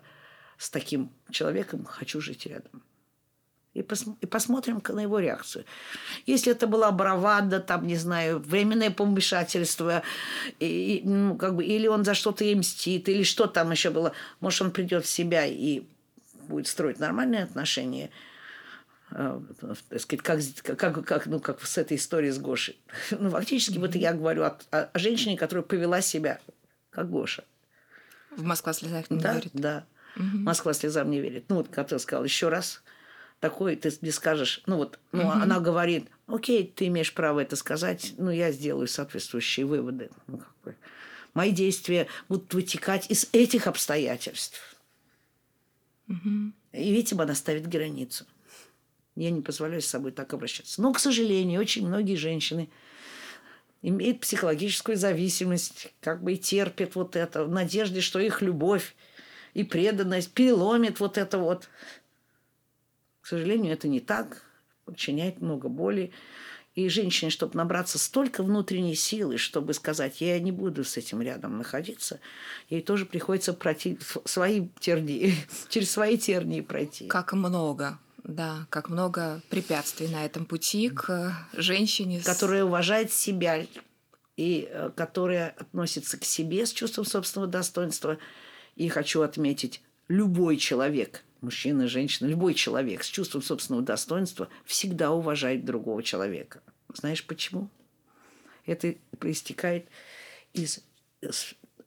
[0.58, 2.84] с таким человеком хочу жить рядом
[3.78, 5.66] и, пос, и посмотрим на его реакцию.
[6.26, 10.02] Если это была бравада, там, не знаю, временное помешательство,
[10.60, 14.14] и, ну, как бы, или он за что-то ей мстит, или что там еще было,
[14.40, 15.84] может, он придет в себя и
[16.48, 18.10] будет строить нормальные отношения,
[19.10, 22.80] так сказать, как, как, как, ну, как с этой историей с Гошей.
[23.12, 26.40] Ну, фактически, вот я говорю о, о женщине, которая повела себя
[26.90, 27.44] как Гоша.
[28.36, 29.52] В Москва слезам не да, верит.
[29.54, 30.26] Да, угу.
[30.38, 31.46] Москва слезам не верит.
[31.50, 32.82] Ну, вот, который сказал еще раз–
[33.40, 35.32] такой, ты мне скажешь, ну вот, ну, угу.
[35.32, 40.10] она говорит, окей, ты имеешь право это сказать, ну, я сделаю соответствующие выводы.
[40.28, 40.76] Ну, как бы.
[41.34, 44.76] Мои действия будут вытекать из этих обстоятельств.
[46.08, 46.52] Угу.
[46.74, 48.26] И, видимо, она ставит границу.
[49.18, 50.82] Я не позволяю с собой так обращаться.
[50.82, 52.70] Но, к сожалению, очень многие женщины
[53.82, 58.96] имеют психологическую зависимость, как бы и терпят вот это, в надежде, что их любовь
[59.54, 61.68] и преданность переломит вот это вот
[63.28, 64.42] к сожалению, это не так,
[64.86, 66.14] причиняет много боли.
[66.76, 71.58] И женщине, чтобы набраться столько внутренней силы, чтобы сказать, я не буду с этим рядом
[71.58, 72.22] находиться,
[72.70, 75.34] ей тоже приходится пройти свои тернии,
[75.70, 77.08] через свои тернии пройти.
[77.10, 82.22] Как много да, как много препятствий на этом пути к женщине.
[82.24, 83.66] Которая уважает себя
[84.36, 88.18] и э, которая относится к себе с чувством собственного достоинства.
[88.76, 95.66] И хочу отметить, любой человек– мужчина, женщина, любой человек с чувством собственного достоинства всегда уважает
[95.66, 96.62] другого человека.
[96.94, 97.70] Знаешь почему?
[98.66, 99.88] Это проистекает
[100.54, 100.82] из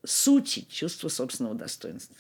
[0.05, 2.17] сути чувства собственного достоинства.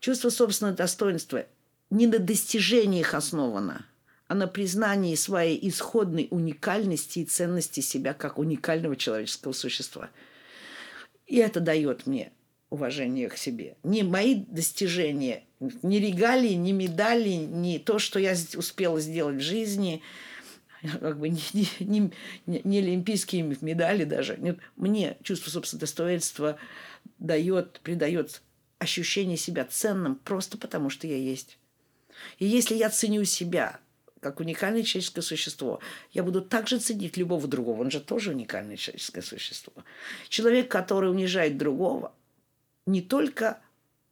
[0.00, 1.46] Чувство собственного достоинства
[1.92, 3.84] не на достижениях основано,
[4.26, 10.08] а на признании своей исходной уникальности и ценности себя как уникального человеческого существа.
[11.26, 12.32] И это дает мне
[12.70, 13.76] уважение к себе.
[13.82, 20.00] Не мои достижения, ни регалии, ни медали, ни то, что я успела сделать в жизни,
[20.98, 22.10] как бы не, не,
[22.46, 24.38] не, не олимпийские медали даже.
[24.38, 26.56] Нет, мне чувство собственного достоинства
[27.18, 28.40] дает, придает
[28.78, 31.58] ощущение себя ценным просто потому, что я есть.
[32.38, 33.80] И если я ценю себя
[34.22, 35.80] как уникальное человеческое существо,
[36.12, 37.80] я буду также ценить любого другого.
[37.80, 39.72] Он же тоже уникальное человеческое существо.
[40.28, 42.12] Человек, который унижает другого,
[42.86, 43.60] не только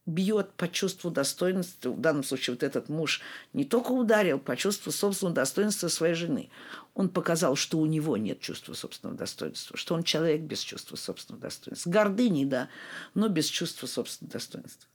[0.06, 3.20] бьет по чувству достоинства, в данном случае вот этот муж
[3.52, 6.50] не только ударил по чувству собственного достоинства своей жены,
[6.94, 11.42] он показал, что у него нет чувства собственного достоинства, что он человек без чувства собственного
[11.42, 11.88] достоинства.
[11.88, 12.68] Гордыни, да,
[13.14, 14.89] но без чувства собственного достоинства.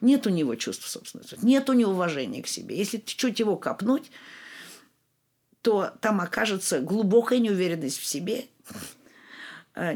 [0.00, 2.76] Нет у него чувства собственного достоинства, нет у него уважения к себе.
[2.76, 4.10] Если чуть его копнуть,
[5.62, 8.46] то там окажется глубокая неуверенность в себе–
[9.74, 9.94] Э,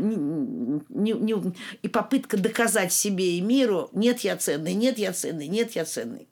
[1.82, 6.28] и попытка доказать себе и миру, нет, я ценный, нет, я ценный, нет, я ценный.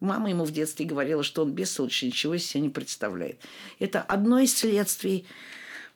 [0.00, 3.40] Мама ему в детстве говорила, что он бессолочный, ничего из себя не представляет.
[3.78, 5.26] Это одно из следствий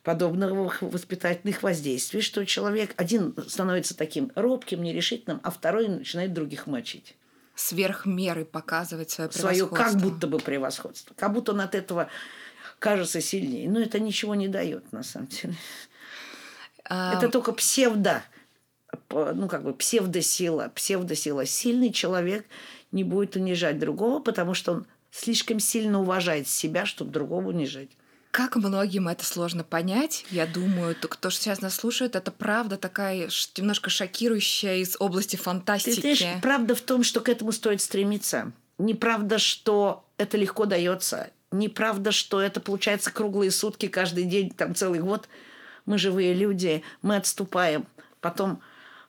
[0.07, 7.17] подобного воспитательных воздействий, что человек один становится таким робким, нерешительным, а второй начинает других мочить.
[7.55, 9.65] Сверх меры показывать свое превосходство.
[9.65, 11.13] Свое как будто бы превосходство.
[11.15, 12.07] Как будто он от этого
[12.79, 13.69] кажется сильнее.
[13.69, 15.55] Но это ничего не дает, на самом деле.
[16.85, 18.23] Это только псевдо,
[19.09, 21.45] ну, как бы псевдосила, псевдосила.
[21.45, 22.45] Сильный человек
[22.93, 27.89] не будет унижать другого, потому что он слишком сильно уважает себя, чтобы другого унижать.
[28.37, 33.29] Как многим это сложно понять, я думаю, то, кто сейчас нас слушает, это правда такая
[33.57, 36.01] немножко шокирующая из области фантастики.
[36.01, 38.51] Ты знаешь, правда в том, что к этому стоит стремиться.
[38.77, 41.31] Неправда, что это легко дается.
[41.49, 45.27] Неправда, что это получается круглые сутки, каждый день, там целый год.
[45.87, 47.87] Мы живые люди, мы отступаем,
[48.21, 48.61] потом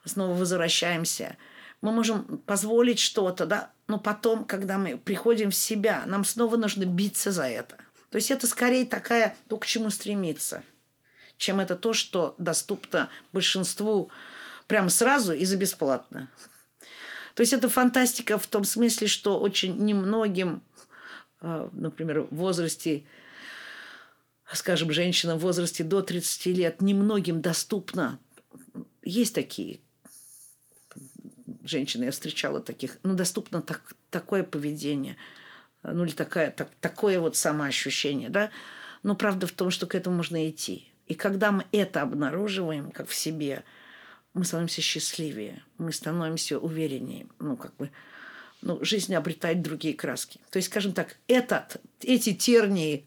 [0.07, 1.37] снова возвращаемся.
[1.83, 6.87] Мы можем позволить что-то, да, но потом, когда мы приходим в себя, нам снова нужно
[6.87, 7.76] биться за это.
[8.11, 10.62] То есть это скорее такая, то, к чему стремиться,
[11.36, 14.11] чем это то, что доступно большинству
[14.66, 16.30] прямо сразу и за бесплатно.
[17.34, 20.62] То есть это фантастика в том смысле, что очень немногим,
[21.40, 23.04] а, например, в возрасте,
[24.52, 28.18] скажем, женщина в возрасте до 30 лет, немногим доступно.
[29.02, 29.80] Есть такие
[31.62, 35.18] женщины, я встречала таких, но доступно так, такое поведение–
[35.83, 38.51] ну или такая, так, такое вот самоощущение, да.
[39.03, 40.91] Но правда в том, что к этому можно идти.
[41.07, 43.64] И когда мы это обнаруживаем, как в себе,
[44.35, 47.91] мы становимся счастливее, мы становимся увереннее, ну как бы,
[48.61, 50.41] ну, жизнь обретает другие краски.
[50.51, 53.07] То есть, скажем так, этот, эти тернии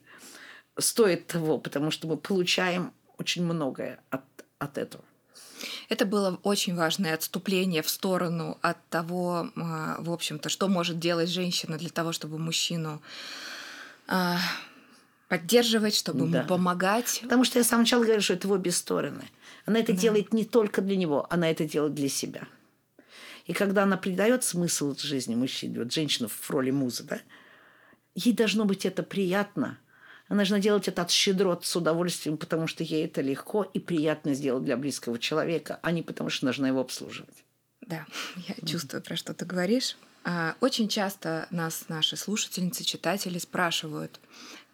[0.78, 4.24] стоят того, потому что мы получаем очень многое от,
[4.58, 5.04] от этого.
[5.88, 11.28] Это было очень важное отступление в сторону от того, а, в общем-то, что может делать
[11.28, 13.02] женщина для того, чтобы мужчину
[14.06, 14.38] а,
[15.28, 16.38] поддерживать, чтобы да.
[16.38, 17.20] ему помогать.
[17.22, 19.24] Потому что я сам начала говорить, что это в обе стороны.
[19.66, 19.98] Она это да.
[19.98, 22.46] делает не только для него, она это делает для себя.
[23.46, 27.20] И когда она придает смысл жизни мужчине, вот женщина в роли музы, да,
[28.14, 29.78] ей должно быть это приятно–
[30.36, 34.64] должна делать это от щедрот с удовольствием, потому что ей это легко и приятно сделать
[34.64, 37.44] для близкого человека, а не потому что нужно его обслуживать.
[37.80, 38.06] Да,
[38.48, 39.96] я чувствую, про что ты говоришь.
[40.24, 44.20] А, очень часто нас наши слушательницы, читатели спрашивают,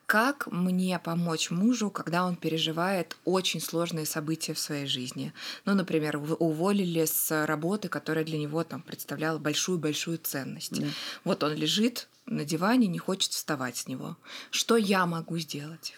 [0.09, 5.35] как мне помочь мужу, когда он переживает очень сложные события в своей жизни.
[5.67, 10.81] Ну, например, уволили с работы, которая для него там представляла большую-большую ценность.
[10.81, 10.87] Да.
[11.25, 14.17] Вот он лежит на диване, не хочет вставать с него.
[14.51, 15.95] Что я могу сделать?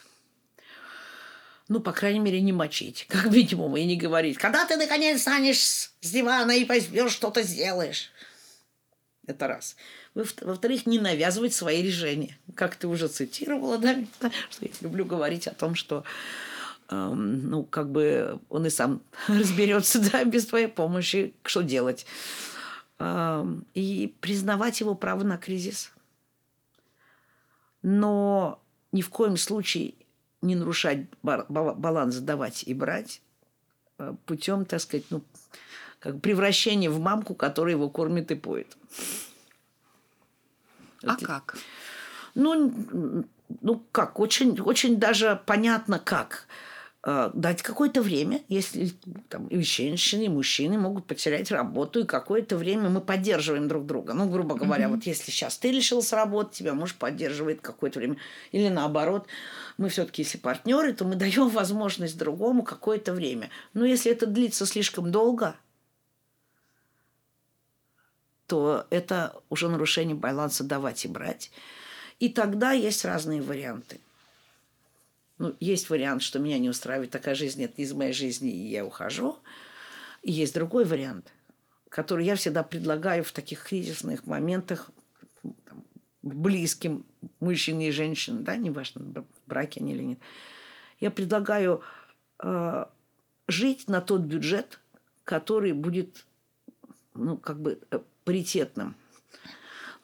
[1.69, 5.61] ну, по крайней мере, не мочить, как минимум, и не говорить, когда ты, наконец, станешь
[5.61, 8.11] с дивана и возьмешь что-то сделаешь.
[9.31, 9.77] Это раз.
[10.15, 12.37] Во-вторых, не навязывать свои решения.
[12.55, 13.97] Как ты уже цитировала, да,
[14.51, 16.05] что я люблю говорить о том, что
[16.89, 22.07] эм, ну, как бы он и сам разберется, да, без твоей помощи, что делать.
[22.99, 25.93] Эм, и признавать его право на кризис.
[27.83, 28.61] Но
[28.93, 29.95] ни в коем случае
[30.43, 33.23] не нарушать баланс давать и брать
[33.99, 35.23] э, путем, так сказать, ну,
[36.01, 38.77] как превращение в мамку, которая его кормит и поет.
[41.05, 41.25] А Это...
[41.25, 41.57] как?
[42.35, 43.25] Ну,
[43.61, 46.47] ну как, очень, очень даже понятно как.
[47.03, 48.93] Э, дать какое-то время, если
[49.29, 54.13] там, и женщины, и мужчины могут потерять работу, и какое-то время мы поддерживаем друг друга.
[54.13, 54.97] Ну, грубо говоря, mm-hmm.
[54.97, 58.17] вот если сейчас ты лишился работы, тебя муж поддерживает какое-то время.
[58.53, 59.27] Или наоборот,
[59.79, 63.51] мы все-таки, если партнеры, то мы даем возможность другому какое-то время.
[63.75, 65.57] Но если это длится слишком долго,
[68.51, 71.53] то это уже нарушение баланса давать и брать.
[72.19, 74.01] И тогда есть разные варианты.
[75.39, 78.85] Ну, есть вариант, что меня не устраивает такая жизнь, это из моей жизни, и я
[78.85, 79.39] ухожу.
[80.23, 81.33] И есть другой вариант,
[81.91, 84.91] который я всегда предлагаю в таких кризисных моментах
[85.65, 85.85] там,
[86.23, 87.07] близким
[87.39, 90.19] мужчине и женщине, да, неважно, в браке они или нет.
[90.99, 91.83] Я предлагаю
[92.41, 92.85] э,
[93.47, 94.81] жить на тот бюджет,
[95.23, 96.27] который будет,
[97.15, 98.95] ну, как бы э, паритетным.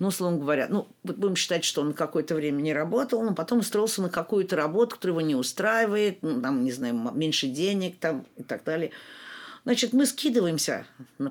[0.01, 4.03] Ну, условно говоря, ну, будем считать, что он какое-то время не работал, но потом устроился
[4.03, 8.43] на какую-то работу, которая его не устраивает, ну, там, не знаю, меньше денег там и
[8.43, 8.91] так далее.
[9.63, 10.87] Значит, мы скидываемся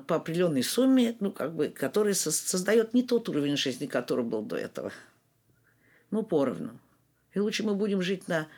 [0.06, 4.56] по определенной сумме, ну, как бы, которая создает не тот уровень жизни, который был до
[4.56, 4.90] этого.
[6.10, 6.80] Ну, поровну.
[7.34, 8.48] И лучше мы будем жить на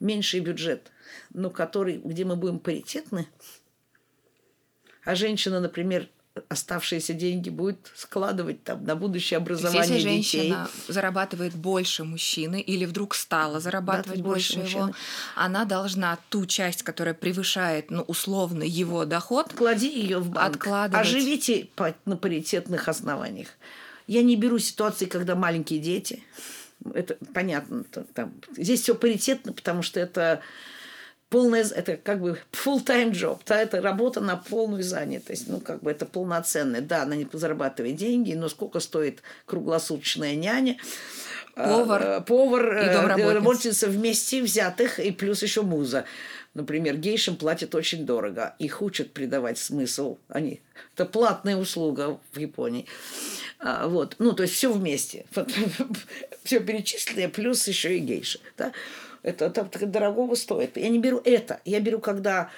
[0.00, 0.90] меньший бюджет,
[1.32, 3.28] но который, где мы будем паритетны,
[5.04, 6.08] а женщина, например,
[6.48, 10.92] оставшиеся деньги будет складывать там на будущее образование Если женщина детей.
[10.92, 14.90] зарабатывает больше мужчины или вдруг стала зарабатывать да, больше, больше его,
[15.34, 21.06] она должна ту часть, которая превышает, ну, условно, его доход, клади ее в банк, откладывать.
[21.06, 23.48] а живите по, на паритетных основаниях.
[24.06, 26.22] Я не беру ситуации, когда маленькие дети.
[26.94, 27.84] Это понятно.
[28.14, 30.40] Там, здесь все паритетно, потому что это
[31.30, 35.90] полная, это как бы full-time job, да, это работа на полную занятость, ну, как бы
[35.90, 40.78] это полноценная, да, она не зарабатывает деньги, но сколько стоит круглосуточная няня,
[41.54, 46.04] повар, а, повар и э, работница вместе взятых, и плюс еще муза.
[46.54, 48.56] Например, гейшам платят очень дорого.
[48.58, 50.18] Их учат придавать смысл.
[50.28, 50.60] Они...
[50.94, 52.86] Это платная услуга в Японии.
[53.60, 54.16] А, вот.
[54.18, 55.26] Ну, то есть все вместе.
[56.42, 58.40] все перечисленное, плюс еще и гейши.
[58.56, 58.72] Да?
[59.22, 60.76] Это, это дорогого стоит.
[60.76, 61.60] Я не беру это.
[61.64, 62.50] Я беру, когда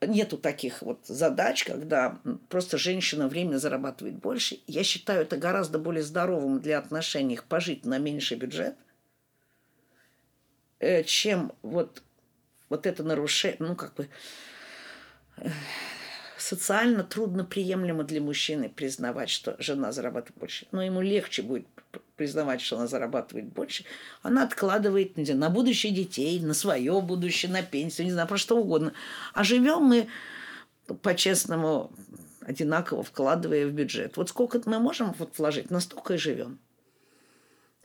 [0.00, 4.60] нету таких вот задач, когда просто женщина временно зарабатывает больше.
[4.66, 8.76] Я считаю это гораздо более здоровым для отношений пожить на меньший бюджет,
[10.78, 12.02] э, чем вот
[12.68, 14.08] вот это нарушение, ну, как бы
[16.48, 20.66] социально трудно приемлемо для мужчины признавать, что жена зарабатывает больше.
[20.72, 21.66] Но ему легче будет
[22.16, 23.84] признавать, что она зарабатывает больше.
[24.22, 28.38] Она откладывает не знаю, на будущее детей, на свое будущее, на пенсию, не знаю, про
[28.38, 28.94] что угодно.
[29.34, 30.08] А живем мы
[31.02, 31.92] по-честному
[32.40, 34.16] одинаково вкладывая в бюджет.
[34.16, 36.58] Вот сколько мы можем вот вложить, настолько и живем.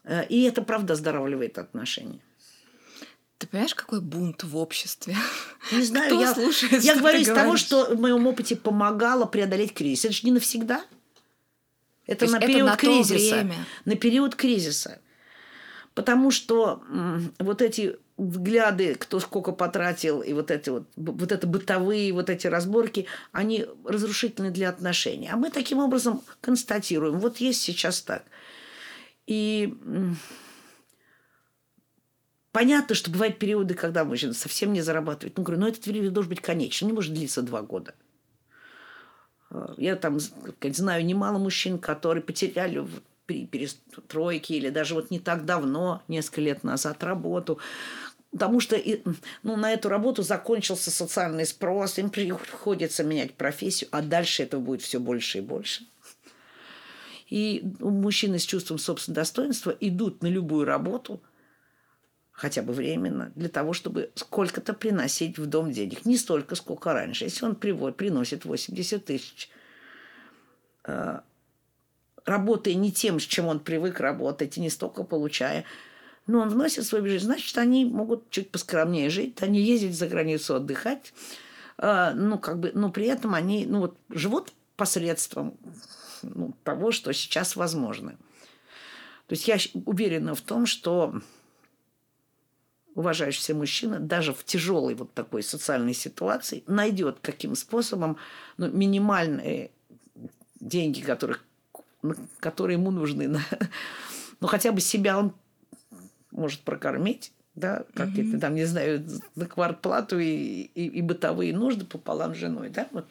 [0.06, 2.22] Э, и это правда оздоравливает отношения.
[3.44, 5.18] Ты понимаешь, какой бунт в обществе?
[5.74, 9.74] Не знаю, Кто я, слушает, я говорю из того, что в моем опыте помогало преодолеть
[9.74, 10.06] кризис.
[10.06, 10.86] Это же не навсегда.
[12.08, 13.36] Это на период на кризиса.
[13.36, 13.56] Время.
[13.84, 15.02] На период кризиса.
[15.94, 16.82] Потому что
[17.38, 22.48] вот эти взгляды, кто сколько потратил, и вот эти вот, вот это бытовые, вот эти
[22.48, 25.28] разборки, они разрушительны для отношений.
[25.30, 28.24] А мы таким образом констатируем, вот есть сейчас так.
[29.28, 29.74] И
[32.54, 35.36] Понятно, что бывают периоды, когда мужчина совсем не зарабатывает.
[35.36, 37.96] Ну, говорю, но этот период должен быть конечным, не может длиться два года.
[39.50, 42.88] А, я там знаю немало мужчин, которые потеряли
[43.26, 47.58] при перестройке или даже вот не так давно, несколько лет назад, работу.
[48.32, 48.80] Потому что
[49.42, 54.84] ну, на эту работу закончился социальный спрос, им приходится менять профессию, а дальше этого будет
[54.84, 55.88] все больше и больше.
[57.32, 61.20] И мужчины с чувством собственного достоинства идут на любую работу–
[62.34, 66.06] хотя бы временно, для того, чтобы сколько-то приносить в дом денег.
[66.06, 67.26] Не столько, сколько раньше.
[67.26, 69.50] Если он приводит, приносит 80 тысяч,
[70.86, 71.20] э,
[72.26, 75.64] работая не тем, с чем он привык работать, и не столько получая,
[76.26, 80.56] но он вносит свой бюджет, значит, они могут чуть поскромнее жить, они ездить за границу
[80.56, 81.14] отдыхать,
[81.78, 85.56] э, ну, как бы, но при этом они, ну, вот, живут посредством
[86.24, 88.18] ну, того, что сейчас возможно.
[89.28, 91.22] То есть я уверена в том, что
[92.96, 98.18] уважающийся мужчина даже в тяжелой вот такой социальной ситуации найдет каким способом
[98.58, 99.72] ну, минимальные
[100.60, 101.44] деньги, которых,
[102.40, 103.28] которые ему нужны.
[103.28, 103.42] На,
[104.40, 105.34] ну, хотя бы себя он
[106.32, 108.30] может прокормить, да, как mm-hmm.
[108.30, 112.88] это там, не знаю, на квартплату и, и, и бытовые нужды пополам с женой, да,
[112.92, 113.06] вот.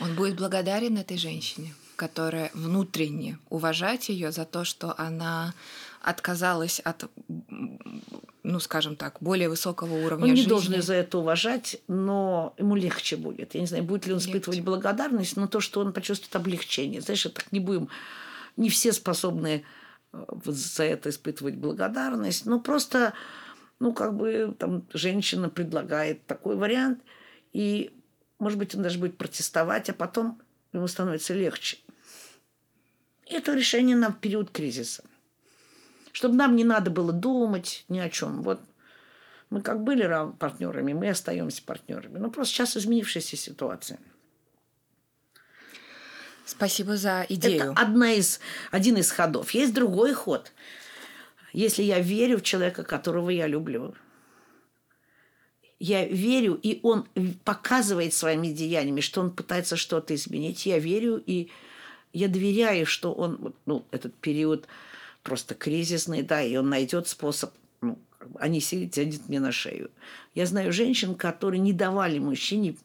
[0.00, 5.52] Он будет благодарен этой женщине, которая внутренне уважать ее за то, что она
[6.00, 7.10] отказалась от
[8.42, 10.48] ну, скажем так, более высокого уровня Он не жизни.
[10.48, 13.54] должен за это уважать, но ему легче будет.
[13.54, 14.62] Я не знаю, будет ли он испытывать легче.
[14.62, 17.02] благодарность, но то, что он почувствует облегчение.
[17.02, 17.90] Знаешь, так не будем...
[18.56, 19.62] Не все способны
[20.14, 23.12] э, за это испытывать благодарность, но просто,
[23.78, 27.00] ну, как бы там женщина предлагает такой вариант,
[27.52, 27.90] и,
[28.38, 30.40] может быть, он даже будет протестовать, а потом
[30.72, 31.76] ему становится легче.
[33.30, 35.04] Это решение на период кризиса.
[36.12, 38.42] Чтобы нам не надо было думать ни о чем.
[38.42, 38.60] Вот
[39.50, 40.08] мы как были
[40.38, 42.18] партнерами, мы остаемся партнерами.
[42.18, 43.98] Но просто сейчас изменившаяся ситуация.
[46.44, 47.72] Спасибо за идею.
[47.72, 48.40] Это одна из,
[48.72, 49.52] один из ходов.
[49.52, 50.52] Есть другой ход.
[51.52, 53.94] Если я верю в человека, которого я люблю,
[55.78, 57.08] я верю, и он
[57.44, 60.66] показывает своими деяниями, что он пытается что-то изменить.
[60.66, 61.50] Я верю, и
[62.12, 64.66] я доверяю, что он, ну, этот период
[65.22, 67.98] просто кризисный, да, и он найдет способ, ну,
[68.38, 69.90] они сидят мне на шею.
[70.34, 72.76] Я знаю женщин, которые не давали мужчине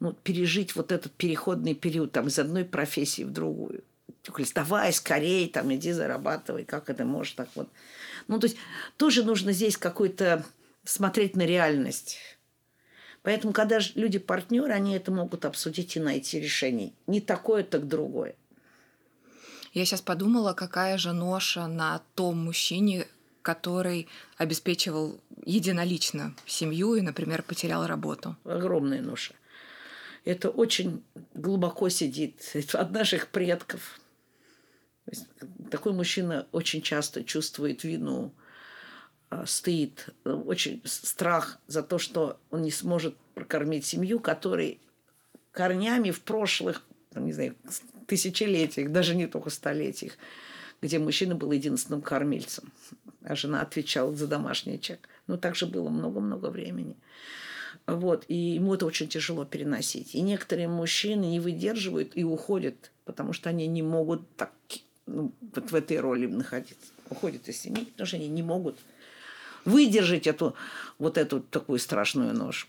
[0.00, 3.82] ну, пережить вот этот переходный период там, из одной профессии в другую.
[4.26, 7.68] Говорят, давай скорее, там, иди зарабатывай, как это может так вот.
[8.28, 8.56] Ну, то есть
[8.96, 10.44] тоже нужно здесь какой-то
[10.84, 12.18] смотреть на реальность.
[13.22, 16.92] Поэтому, когда люди партнеры, они это могут обсудить и найти решение.
[17.06, 18.34] Не такое, так другое.
[19.72, 23.06] Я сейчас подумала, какая же ноша на том мужчине,
[23.42, 28.36] который обеспечивал единолично семью и, например, потерял работу.
[28.44, 29.34] Огромная ноша.
[30.24, 31.04] Это очень
[31.34, 32.50] глубоко сидит.
[32.54, 34.00] Это от наших предков.
[35.70, 38.34] Такой мужчина очень часто чувствует вину,
[39.30, 44.80] а, стыд, очень страх за то, что он не сможет прокормить семью, который
[45.52, 46.82] корнями в прошлых,
[47.24, 47.54] не знаю,
[48.06, 50.12] тысячелетиях, даже не только столетиях,
[50.82, 52.72] где мужчина был единственным кормильцем,
[53.22, 54.98] а жена отвечала за домашний очаг.
[55.26, 56.96] Ну, так же было много-много времени.
[57.86, 60.14] Вот, и ему это очень тяжело переносить.
[60.14, 64.52] И некоторые мужчины не выдерживают и уходят, потому что они не могут так
[65.06, 66.92] ну, вот в этой роли находиться.
[67.10, 68.76] Уходят из семьи, потому что они не могут
[69.64, 70.54] выдержать эту
[70.98, 72.68] вот эту такую страшную нож.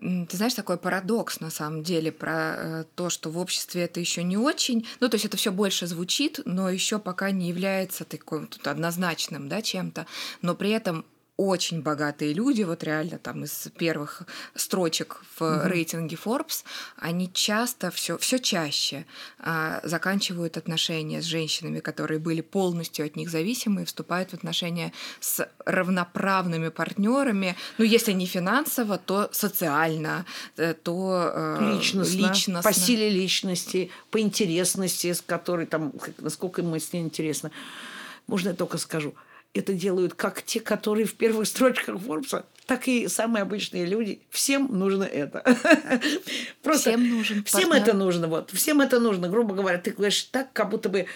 [0.00, 4.22] Ты знаешь, такой парадокс на самом деле про э, то, что в обществе это еще
[4.22, 8.46] не очень, ну то есть это все больше звучит, но еще пока не является таким
[8.46, 10.06] тут однозначным, да, чем-то,
[10.40, 11.04] но при этом
[11.38, 14.22] очень богатые люди, вот реально там из первых
[14.56, 15.68] строчек в mm-hmm.
[15.68, 16.64] рейтинге Forbes,
[16.96, 19.06] они часто все все чаще
[19.38, 24.92] а, заканчивают отношения с женщинами, которые были полностью от них зависимы, и вступают в отношения
[25.20, 27.54] с равноправными партнерами.
[27.78, 30.26] Ну, если не финансово, то социально,
[30.56, 32.62] э, то э, личностно, личностно.
[32.62, 37.52] По силе личности, по интересности, с которой там, насколько ему с ней интересно.
[38.26, 39.14] Можно я только скажу–
[39.54, 44.20] это делают как те, которые в первых строчках Форбса, так и самые обычные люди.
[44.30, 45.42] Всем нужно это.
[46.62, 48.28] Просто всем нужен Всем это нужно.
[48.28, 48.50] Вот.
[48.50, 49.28] Всем это нужно.
[49.28, 51.06] Грубо говоря, ты говоришь так, как будто бы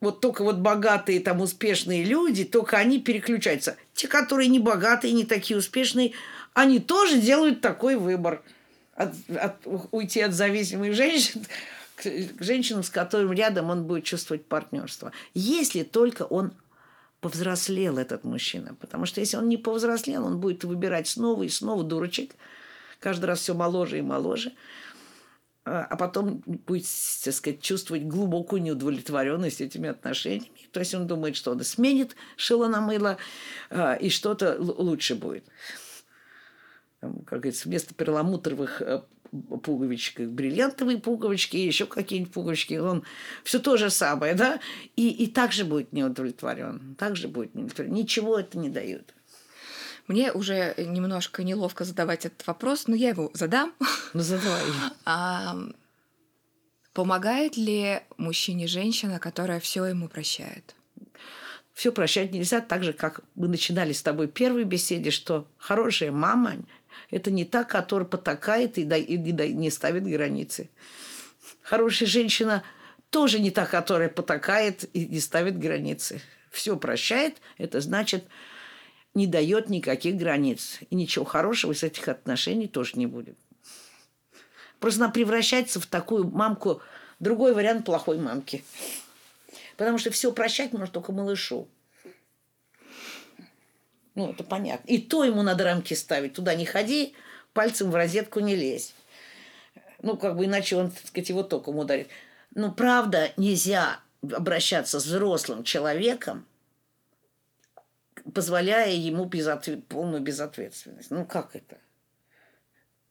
[0.00, 3.76] вот только вот богатые, там, успешные люди, только они переключаются.
[3.94, 6.12] Те, которые не богатые, не такие успешные,
[6.52, 8.42] они тоже делают такой выбор.
[8.94, 9.56] От, от,
[9.90, 11.44] уйти от зависимых женщин
[11.96, 15.12] к женщинам, с которыми рядом он будет чувствовать партнерство.
[15.32, 16.52] Если только он
[17.24, 18.74] повзрослел этот мужчина.
[18.74, 22.34] Потому что если он не повзрослел, он будет выбирать снова и снова дурочек,
[23.00, 24.52] каждый раз все моложе и моложе,
[25.64, 26.84] а, а потом будет,
[27.24, 30.68] так сказать, чувствовать глубокую неудовлетворенность этими отношениями.
[30.70, 33.16] То есть он думает, что он сменит шило на мыло,
[33.70, 35.46] а, и что-то лучше будет.
[37.00, 38.82] Как говорится, вместо перламутровых
[39.62, 42.74] пуговичек, бриллиантовые пуговички, еще какие-нибудь пуговички.
[42.74, 43.04] Он
[43.42, 44.60] все то же самое, да?
[44.96, 46.94] И, и также будет неудовлетворен.
[46.98, 47.92] Также будет неудовлетворен.
[47.92, 49.14] Ничего это не дает.
[50.06, 53.72] Мне уже немножко неловко задавать этот вопрос, но я его задам.
[54.12, 54.62] Ну, задавай.
[55.06, 55.56] А,
[56.92, 60.74] помогает ли мужчине женщина, которая все ему прощает?
[61.72, 66.54] Все прощать нельзя, так же, как мы начинали с тобой первой беседе, что хорошая мама
[67.14, 70.68] это не та, которая потакает и, и, и не ставит границы.
[71.62, 72.64] Хорошая женщина
[73.10, 76.20] тоже не та, которая потакает и не ставит границы.
[76.50, 78.24] Все прощает, это значит,
[79.14, 80.80] не дает никаких границ.
[80.90, 83.38] И ничего хорошего из этих отношений тоже не будет.
[84.80, 86.82] Просто она превращается в такую мамку,
[87.20, 88.64] другой вариант плохой мамки.
[89.76, 91.68] Потому что все прощать можно только малышу.
[94.14, 94.88] Ну, это понятно.
[94.88, 96.34] И то ему надо рамки ставить.
[96.34, 97.14] Туда не ходи,
[97.52, 98.94] пальцем в розетку не лезь.
[100.02, 102.08] Ну, как бы иначе он, так сказать, его током ударит.
[102.54, 106.46] Но правда нельзя обращаться с взрослым человеком,
[108.32, 109.86] позволяя ему безответ...
[109.86, 111.10] полную безответственность.
[111.10, 111.78] Ну, как это?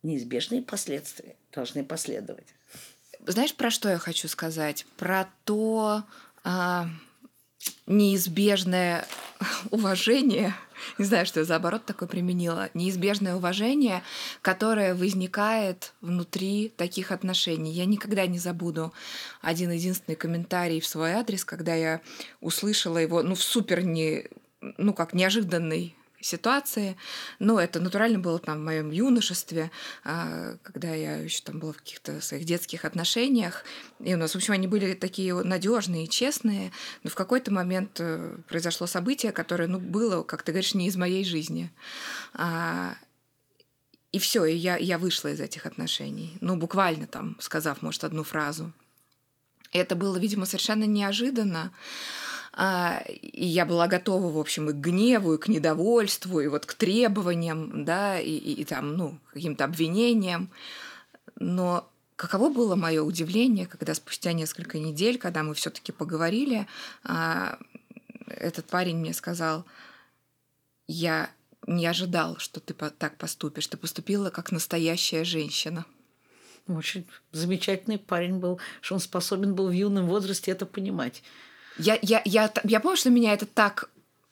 [0.02, 2.48] Неизбежные последствия должны последовать.
[3.26, 4.86] Знаешь, про что я хочу сказать?
[4.98, 6.04] Про то
[6.44, 6.88] а,
[7.86, 9.06] неизбежное
[9.72, 10.54] уважение
[10.98, 14.04] не знаю, что я за оборот такой применила, неизбежное уважение,
[14.42, 17.72] которое возникает внутри таких отношений.
[17.72, 18.94] Я никогда не забуду
[19.42, 22.02] один единственный комментарий в свой адрес, когда я
[22.42, 24.28] услышала его, ну, в супер не,
[24.78, 26.98] ну, как неожиданный ситуации.
[27.40, 29.72] Но это натурально было там в моем юношестве,
[30.04, 33.64] а, когда я еще там была в каких-то своих детских отношениях.
[34.00, 36.72] И у нас, в общем, они были такие надежные и честные.
[37.04, 40.96] Но в какой-то момент э, произошло событие, которое, ну, было, как ты говоришь, не из
[40.96, 41.72] моей жизни.
[42.34, 42.96] А,
[44.12, 46.38] и все, и я, я вышла из этих отношений.
[46.40, 48.72] Ну, буквально там, сказав, может, одну фразу.
[49.72, 51.72] И это было, видимо, совершенно неожиданно.
[52.56, 56.66] А, и я была готова, в общем, и к гневу, и к недовольству, и вот
[56.68, 60.50] к требованиям, да, и, и, и там, ну, каким-то обвинениям.
[61.40, 66.68] Но каково было мое удивление, когда спустя несколько недель, когда мы все-таки поговорили,
[67.04, 67.58] а,
[68.28, 69.66] этот парень мне сказал,
[70.88, 71.32] я
[71.66, 73.68] не ожидал, что ты так поступишь.
[73.68, 75.86] Ты поступила как настоящая женщина.
[76.68, 81.24] Очень замечательный парень был, что он способен был в юном возрасте это понимать.
[81.78, 83.90] Я, я, я, я помню, что меня это так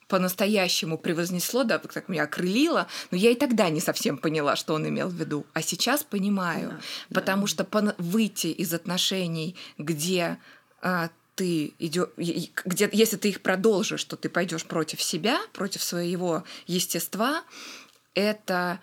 [0.08, 4.86] по-настоящему превознесло, да, так меня окрылило, но я и тогда не совсем поняла, что он
[4.86, 5.46] имел в виду.
[5.54, 6.78] А сейчас понимаю,
[7.08, 7.48] да, потому да.
[7.48, 10.36] что по- выйти из отношений, где
[10.82, 16.44] а, ты идешь, где, если ты их продолжишь, что ты пойдешь против себя, против своего
[16.66, 17.42] естества,
[18.14, 18.80] это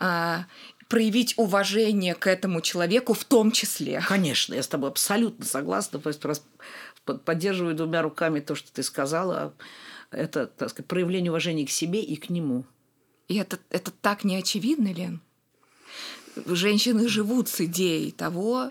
[0.00, 0.46] а,
[0.88, 4.02] проявить уважение к этому человеку в том числе.
[4.06, 6.00] Конечно, я с тобой абсолютно согласна.
[6.00, 6.20] То есть
[7.04, 9.54] поддерживаю двумя руками то, что ты сказала.
[10.10, 12.64] Это, так сказать, проявление уважения к себе и к нему.
[13.28, 15.20] И это, это так не очевидно, Лен?
[16.46, 18.70] Женщины живут с идеей того,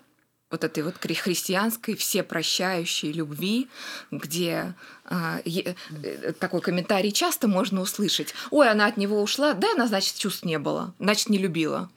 [0.51, 3.69] вот этой вот христианской всепрощающей любви,
[4.11, 4.75] где
[5.05, 8.33] а, э, такой комментарий часто можно услышать.
[8.51, 11.89] Ой, она от него ушла, да, она, значит, чувств не было, значит, не любила.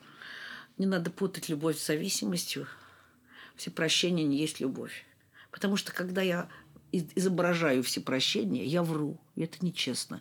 [0.79, 2.67] Не надо путать любовь с зависимостью.
[3.57, 5.05] Всепрощение не есть любовь.
[5.55, 6.49] Потому что когда я
[6.91, 9.21] изображаю всепрощение, я вру.
[9.37, 10.21] Это нечестно.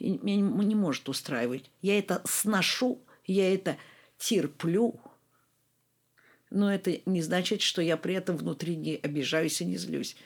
[0.00, 1.70] Меня не может устраивать.
[1.82, 3.76] Я это сношу, я это
[4.16, 4.98] терплю,
[6.48, 10.16] но это не значит, что я при этом внутри не обижаюсь и не злюсь.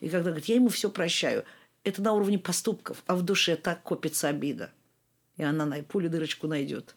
[0.00, 1.44] И когда говорит, я ему все прощаю,
[1.84, 4.72] это на уровне поступков, а в душе так копится обида.
[5.36, 6.94] И она на пулю дырочку найдет.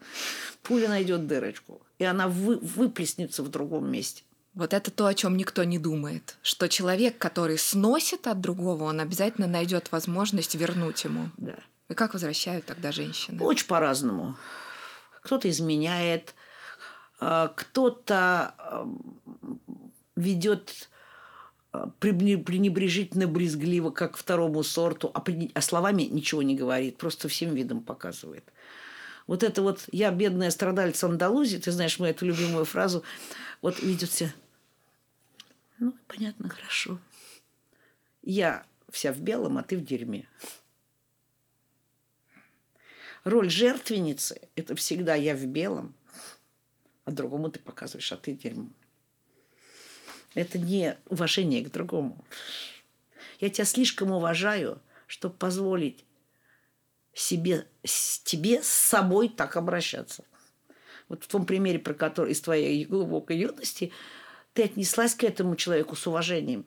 [0.62, 4.24] Пуля найдет дырочку, и она вы, выплеснется в другом месте.
[4.56, 6.38] Вот это то, о чем никто не думает.
[6.44, 11.30] Что человек, который сносит от другого, он обязательно найдет возможность вернуть ему.
[11.38, 11.56] Да.
[11.90, 13.44] И как возвращают тогда женщины?
[13.44, 14.36] Очень по-разному.
[15.22, 16.36] Кто-то изменяет,
[17.20, 18.86] а, кто-то
[20.16, 20.90] ведет
[21.72, 25.24] а, пренебрежительно брезгливо, как второму сорту, а,
[25.54, 28.44] а словами ничего не говорит, просто всем видом показывает.
[29.26, 33.04] Вот это вот «я бедная страдальца Андалузии», ты знаешь мою эту любимую фразу,
[33.62, 34.34] вот себя,
[35.80, 37.00] ну, понятно, хорошо.
[38.22, 40.28] Я вся в белом, а ты в дерьме.
[43.24, 45.96] Роль жертвенницы– это всегда я в белом,
[47.06, 48.70] а другому ты показываешь, а ты дерьмо.
[50.36, 52.24] Это не уважение к другому.
[53.40, 56.06] Я тебя слишком уважаю, чтобы позволить
[57.14, 60.26] себе, с тебе с собой так обращаться.
[61.08, 63.92] Вот в том примере, про который из твоей глубокой юности,
[64.54, 66.66] ты отнеслась к этому человеку с уважением.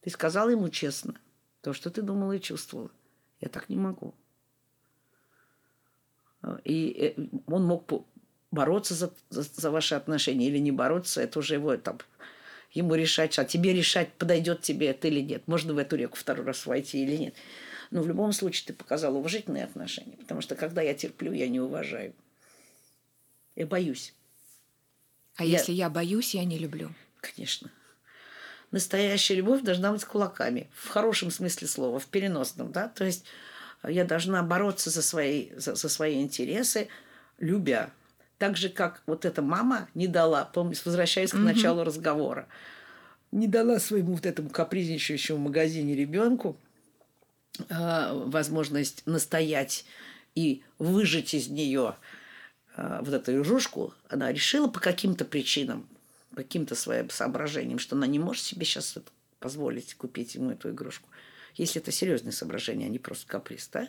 [0.00, 1.14] Ты сказала ему честно
[1.60, 2.90] то, что ты думала и чувствовала.
[3.40, 4.14] Я так не могу.
[6.64, 7.90] И э, он мог
[8.50, 12.02] бороться за, за, за ваши отношения или не бороться, это уже его этап.
[12.72, 15.46] Ему решать, а тебе решать, подойдет тебе это или нет.
[15.46, 17.34] Можно в эту реку второй раз войти или нет.
[17.90, 21.60] Но в любом случае ты показал уважительные отношения, потому что когда я терплю, я не
[21.60, 22.14] уважаю.
[23.54, 24.14] Я боюсь.
[25.36, 25.58] А я...
[25.58, 26.92] если я боюсь, я не люблю?
[27.20, 27.70] Конечно.
[28.70, 30.68] Настоящая любовь должна быть кулаками.
[30.74, 32.72] В хорошем смысле слова, в переносном.
[32.72, 32.88] Да?
[32.88, 33.24] То есть
[33.86, 36.88] я должна бороться за свои, за, за свои интересы,
[37.38, 37.90] любя.
[38.38, 42.48] Так же, как вот эта мама не дала, помнишь, возвращаясь к началу разговора,
[43.30, 46.58] не дала своему вот этому капризничающему магазине ребенку
[47.68, 49.84] э, возможность настоять
[50.34, 52.15] и выжать из нее э,
[52.76, 55.88] вот эту игрушку, она решила по каким-то причинам,
[56.30, 58.98] по каким-то своим соображениям, что она не может себе сейчас
[59.38, 61.08] позволить купить ему эту игрушку.
[61.54, 63.88] Если это серьезное соображение, а не просто каприз, да?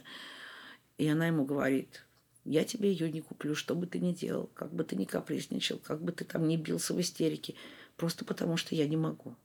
[0.98, 2.06] И она ему говорит,
[2.46, 5.80] я тебе ее не куплю, что бы ты ни делал, как бы ты ни капризничал,
[5.80, 7.56] как бы ты там ни бился в истерике,
[7.98, 9.36] просто потому что я не могу.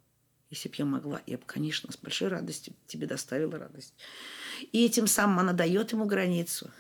[0.51, 3.95] Если бы я могла, я бы, конечно, с большой радостью тебе доставила радость.
[4.71, 6.71] И этим самым она дает ему границу.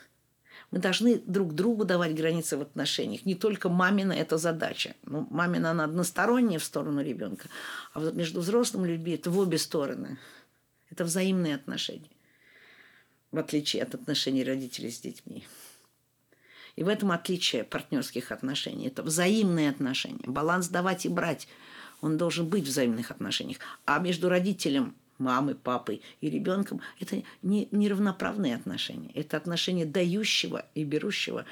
[0.72, 3.26] Мы должны друг другу давать границы в отношениях.
[3.26, 4.94] Не только мамина это задача.
[5.04, 7.48] Ну, мамина она односторонняя в сторону ребенка,
[7.92, 10.18] а вот между взрослыми людьми это в обе стороны.
[10.90, 12.10] Это взаимные отношения,
[13.30, 15.44] в отличие от отношений родителей с детьми.
[16.74, 18.86] И в этом отличие партнерских отношений.
[18.86, 20.24] Это взаимные отношения.
[20.26, 21.48] Баланс давать и брать.
[22.00, 23.58] Он должен быть в взаимных отношениях.
[23.84, 29.10] А между родителем, мамой, папой и ребенком это не неравноправные отношения.
[29.14, 31.44] Это отношения дающего и берущего.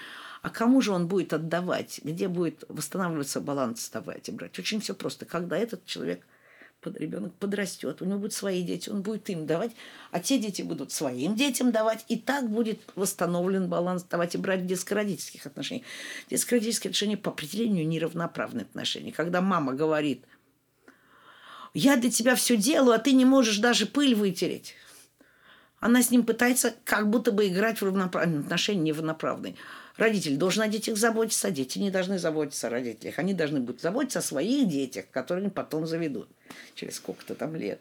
[0.42, 2.00] А кому же он будет отдавать?
[2.02, 4.58] Где будет восстанавливаться баланс давать и брать?
[4.58, 5.26] Очень все просто.
[5.26, 6.26] Когда этот человек
[6.82, 9.72] ребенок подрастет, у него будут свои дети, он будет им давать,
[10.10, 14.62] а те дети будут своим детям давать, и так будет восстановлен баланс давать и брать
[14.62, 15.86] в детско-родительских отношениях.
[16.30, 19.12] Детско-родительские отношения по определению неравноправные отношения.
[19.12, 20.24] Когда мама говорит,
[21.74, 24.74] я для тебя все делаю, а ты не можешь даже пыль вытереть.
[25.78, 29.56] Она с ним пытается как будто бы играть в равноправные отношения, не.
[29.96, 33.18] Родитель должен о детях заботиться, а дети не должны заботиться о родителях.
[33.18, 36.28] Они должны будут заботиться о своих детях, которые они потом заведут
[36.74, 37.80] через сколько-то там лет.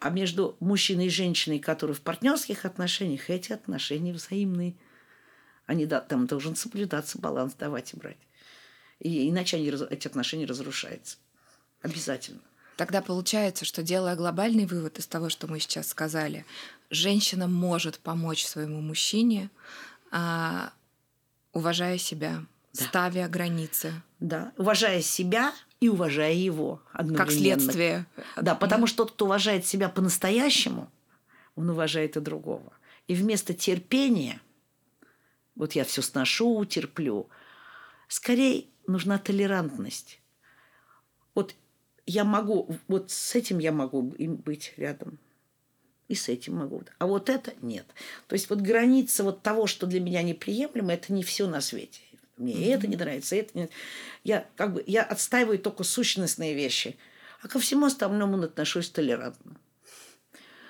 [0.00, 4.74] А между мужчиной и женщиной, которые в партнерских отношениях, эти отношения взаимные.
[5.66, 8.16] Они, да, там должен соблюдаться баланс давать и брать.
[8.98, 11.18] И иначе они, эти отношения разрушаются.
[11.82, 12.40] Обязательно.
[12.80, 16.46] Тогда получается, что делая глобальный вывод из того, что мы сейчас сказали,
[16.88, 19.50] женщина может помочь своему мужчине,
[20.10, 20.72] а,
[21.52, 22.84] уважая себя, Да.
[22.86, 23.92] ставя границы.
[24.18, 27.18] Да, уважая себя и уважая его одновременно.
[27.26, 28.06] Как следствие.
[28.40, 30.90] Да, потому что тот, кто уважает себя по-настоящему,
[31.56, 32.72] он уважает и другого.
[33.08, 34.40] И вместо терпения,
[35.54, 37.28] вот я все сношу, терплю,
[38.08, 40.22] скорее нужна толерантность.
[41.34, 41.54] Вот
[42.10, 45.18] я могу, вот с этим я могу быть рядом.
[46.08, 46.82] И с этим могу.
[46.98, 47.86] А вот это нет.
[48.26, 52.00] То есть вот граница вот того, что для меня неприемлемо, это не все на свете.
[52.36, 52.74] Мне mm-hmm.
[52.74, 53.68] это не нравится, это не...
[54.24, 56.96] Я как бы я отстаиваю только сущностные вещи,
[57.42, 59.56] а ко всему остальному отношусь толерантно.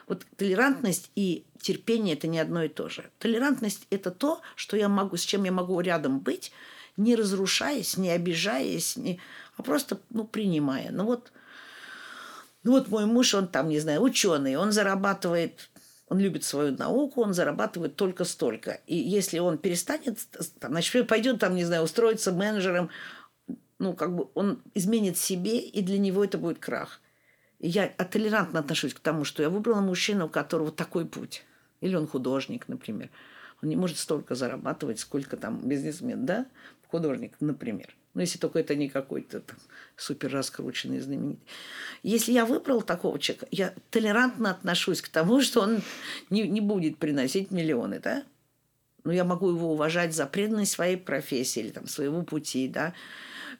[0.07, 3.09] Вот толерантность и терпение– это не одно и то же.
[3.18, 6.53] Толерантность– это то, что я могу, с чем я могу рядом быть,
[6.97, 9.20] не разрушаясь, не обижаясь, не,
[9.61, 10.91] а просто ну, принимая.
[10.91, 11.33] Ну вот,
[12.63, 15.71] ну вот мой муж, он там, не знаю, ученый, он зарабатывает
[16.11, 18.81] он любит свою науку, он зарабатывает только столько.
[18.89, 20.19] И если он перестанет,
[20.59, 22.91] там, значит, пойдет там, не знаю, устроиться менеджером,
[23.79, 27.01] ну, как бы он изменит себе, и для него это будет крах.
[27.61, 31.45] И я толерантно отношусь к тому, что я выбрала мужчину, у которого такой путь.
[31.81, 33.09] Или он художник, например.
[33.63, 36.47] Он не может столько зарабатывать, сколько там бизнесмен, да?
[36.89, 37.95] Художник, например.
[38.15, 39.43] Ну, если только это не какой-то
[39.97, 41.47] супер раскрученный знаменитый.
[42.03, 45.83] Если я выбрал такого человека, я толерантно отношусь к тому, что он
[46.29, 48.25] не, не будет приносить миллионы, да?
[49.05, 52.95] Но я могу его уважать за преданность своей профессии или там, своего пути, да?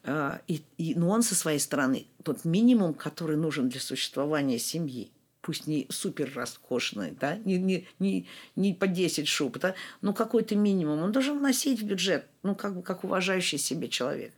[0.03, 5.11] А, и, и, но он со своей стороны, тот минимум, который нужен для существования семьи,
[5.43, 8.27] пусть не супер роскошный, да, не, не, не,
[8.57, 12.75] не по 10 шуб, да, но какой-то минимум, он должен вносить в бюджет, ну, как
[12.75, 14.33] бы как уважающий себе человек.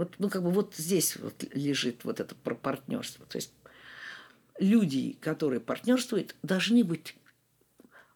[0.00, 3.26] Вот, ну, как бы вот здесь вот лежит вот это про партнерство.
[3.26, 3.52] То есть
[4.58, 7.14] люди, которые партнерствуют, должны быть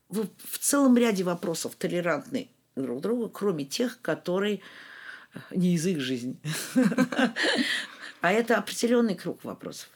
[0.09, 4.62] в, в целом ряде вопросов толерантны друг к другу, кроме тех, которые
[5.51, 6.39] не из их жизни.
[8.22, 9.91] А это определенный круг вопросов.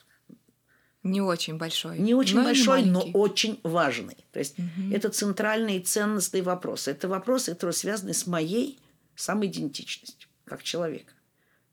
[1.02, 1.98] Не очень большой.
[1.98, 4.26] Не очень но большой, но очень важный.
[4.32, 4.92] То есть угу.
[4.92, 6.86] это центральный и ценностный вопрос.
[6.86, 8.78] Это вопросы, которые связаны с моей
[9.14, 11.14] самоидентичностью как человека.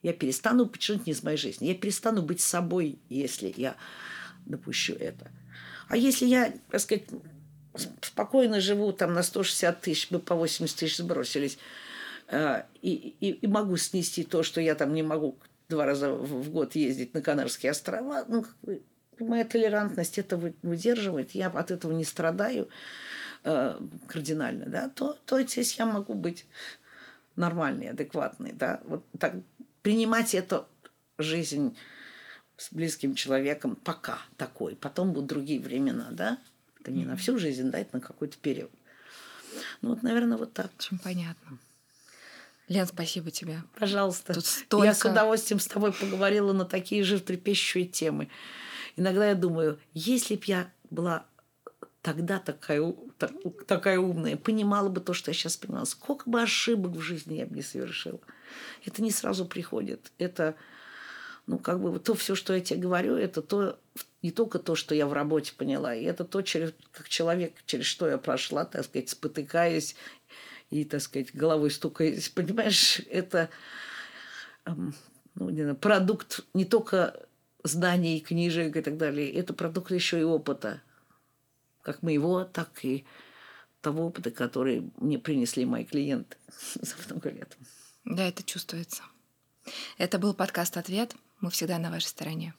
[0.06, 1.66] Я перестану не из моей жизни.
[1.66, 3.76] Я перестану быть собой, если я
[4.45, 5.32] допущу это.
[5.88, 7.06] А если я, так сказать,
[8.01, 11.58] спокойно живу там на 160 тысяч, мы по 80 тысяч сбросились,
[12.28, 15.39] э, и, и, и могу снести то, что я там не могу
[15.70, 18.45] два раза в год ездить на Канарские острова, ну,
[19.18, 22.70] моя толерантность это выдерживает, я от этого не страдаю
[23.43, 26.45] э, кардинально, да, то, то здесь я могу быть
[27.36, 29.34] нормальный, адекватный, да, вот так
[29.86, 30.65] принимать эту
[31.19, 31.77] жизнь
[32.57, 34.75] с близким человеком пока такой.
[34.75, 36.39] Потом будут другие времена, да?
[36.79, 38.71] Это не на всю жизнь, да, это на какой-то период.
[39.83, 40.71] Ну вот, наверное, вот так.
[40.79, 41.59] Очень понятно.
[42.67, 43.61] Лен, спасибо тебе.
[43.77, 44.33] Пожалуйста.
[44.33, 44.88] Тут столько...
[44.88, 48.29] Я с удовольствием с тобой поговорила на такие животрепещущие темы.
[48.95, 51.27] Иногда я думаю, если б я была
[52.06, 53.32] тогда такая, так,
[53.66, 57.47] такая умная, понимала бы то, что я сейчас понимала, сколько бы ошибок в жизни я
[57.47, 58.20] бы не совершила
[58.86, 60.12] это не сразу приходит.
[60.18, 60.56] Это,
[61.47, 63.80] ну, как бы то все, что я тебе говорю, это то,
[64.22, 67.86] не только то, что я в работе поняла, и это то, через, как человек, через
[67.86, 69.95] что я прошла, так сказать, спотыкаясь
[70.70, 72.30] и, так сказать, головой стукаясь.
[72.36, 73.49] Понимаешь, это
[74.66, 74.93] эм,
[75.36, 77.28] ну, не знаю, продукт не только
[77.64, 80.82] знаний, книжек и так далее, это продукт еще и опыта,
[81.86, 83.05] как моего, так и
[83.81, 86.36] того опыта, который мне принесли мои клиенты
[86.81, 87.55] за много лет.
[88.03, 89.03] Да, это чувствуется.
[89.97, 91.15] Это был подкаст «Ответ».
[91.41, 92.55] Мы всегда на вашей стороне.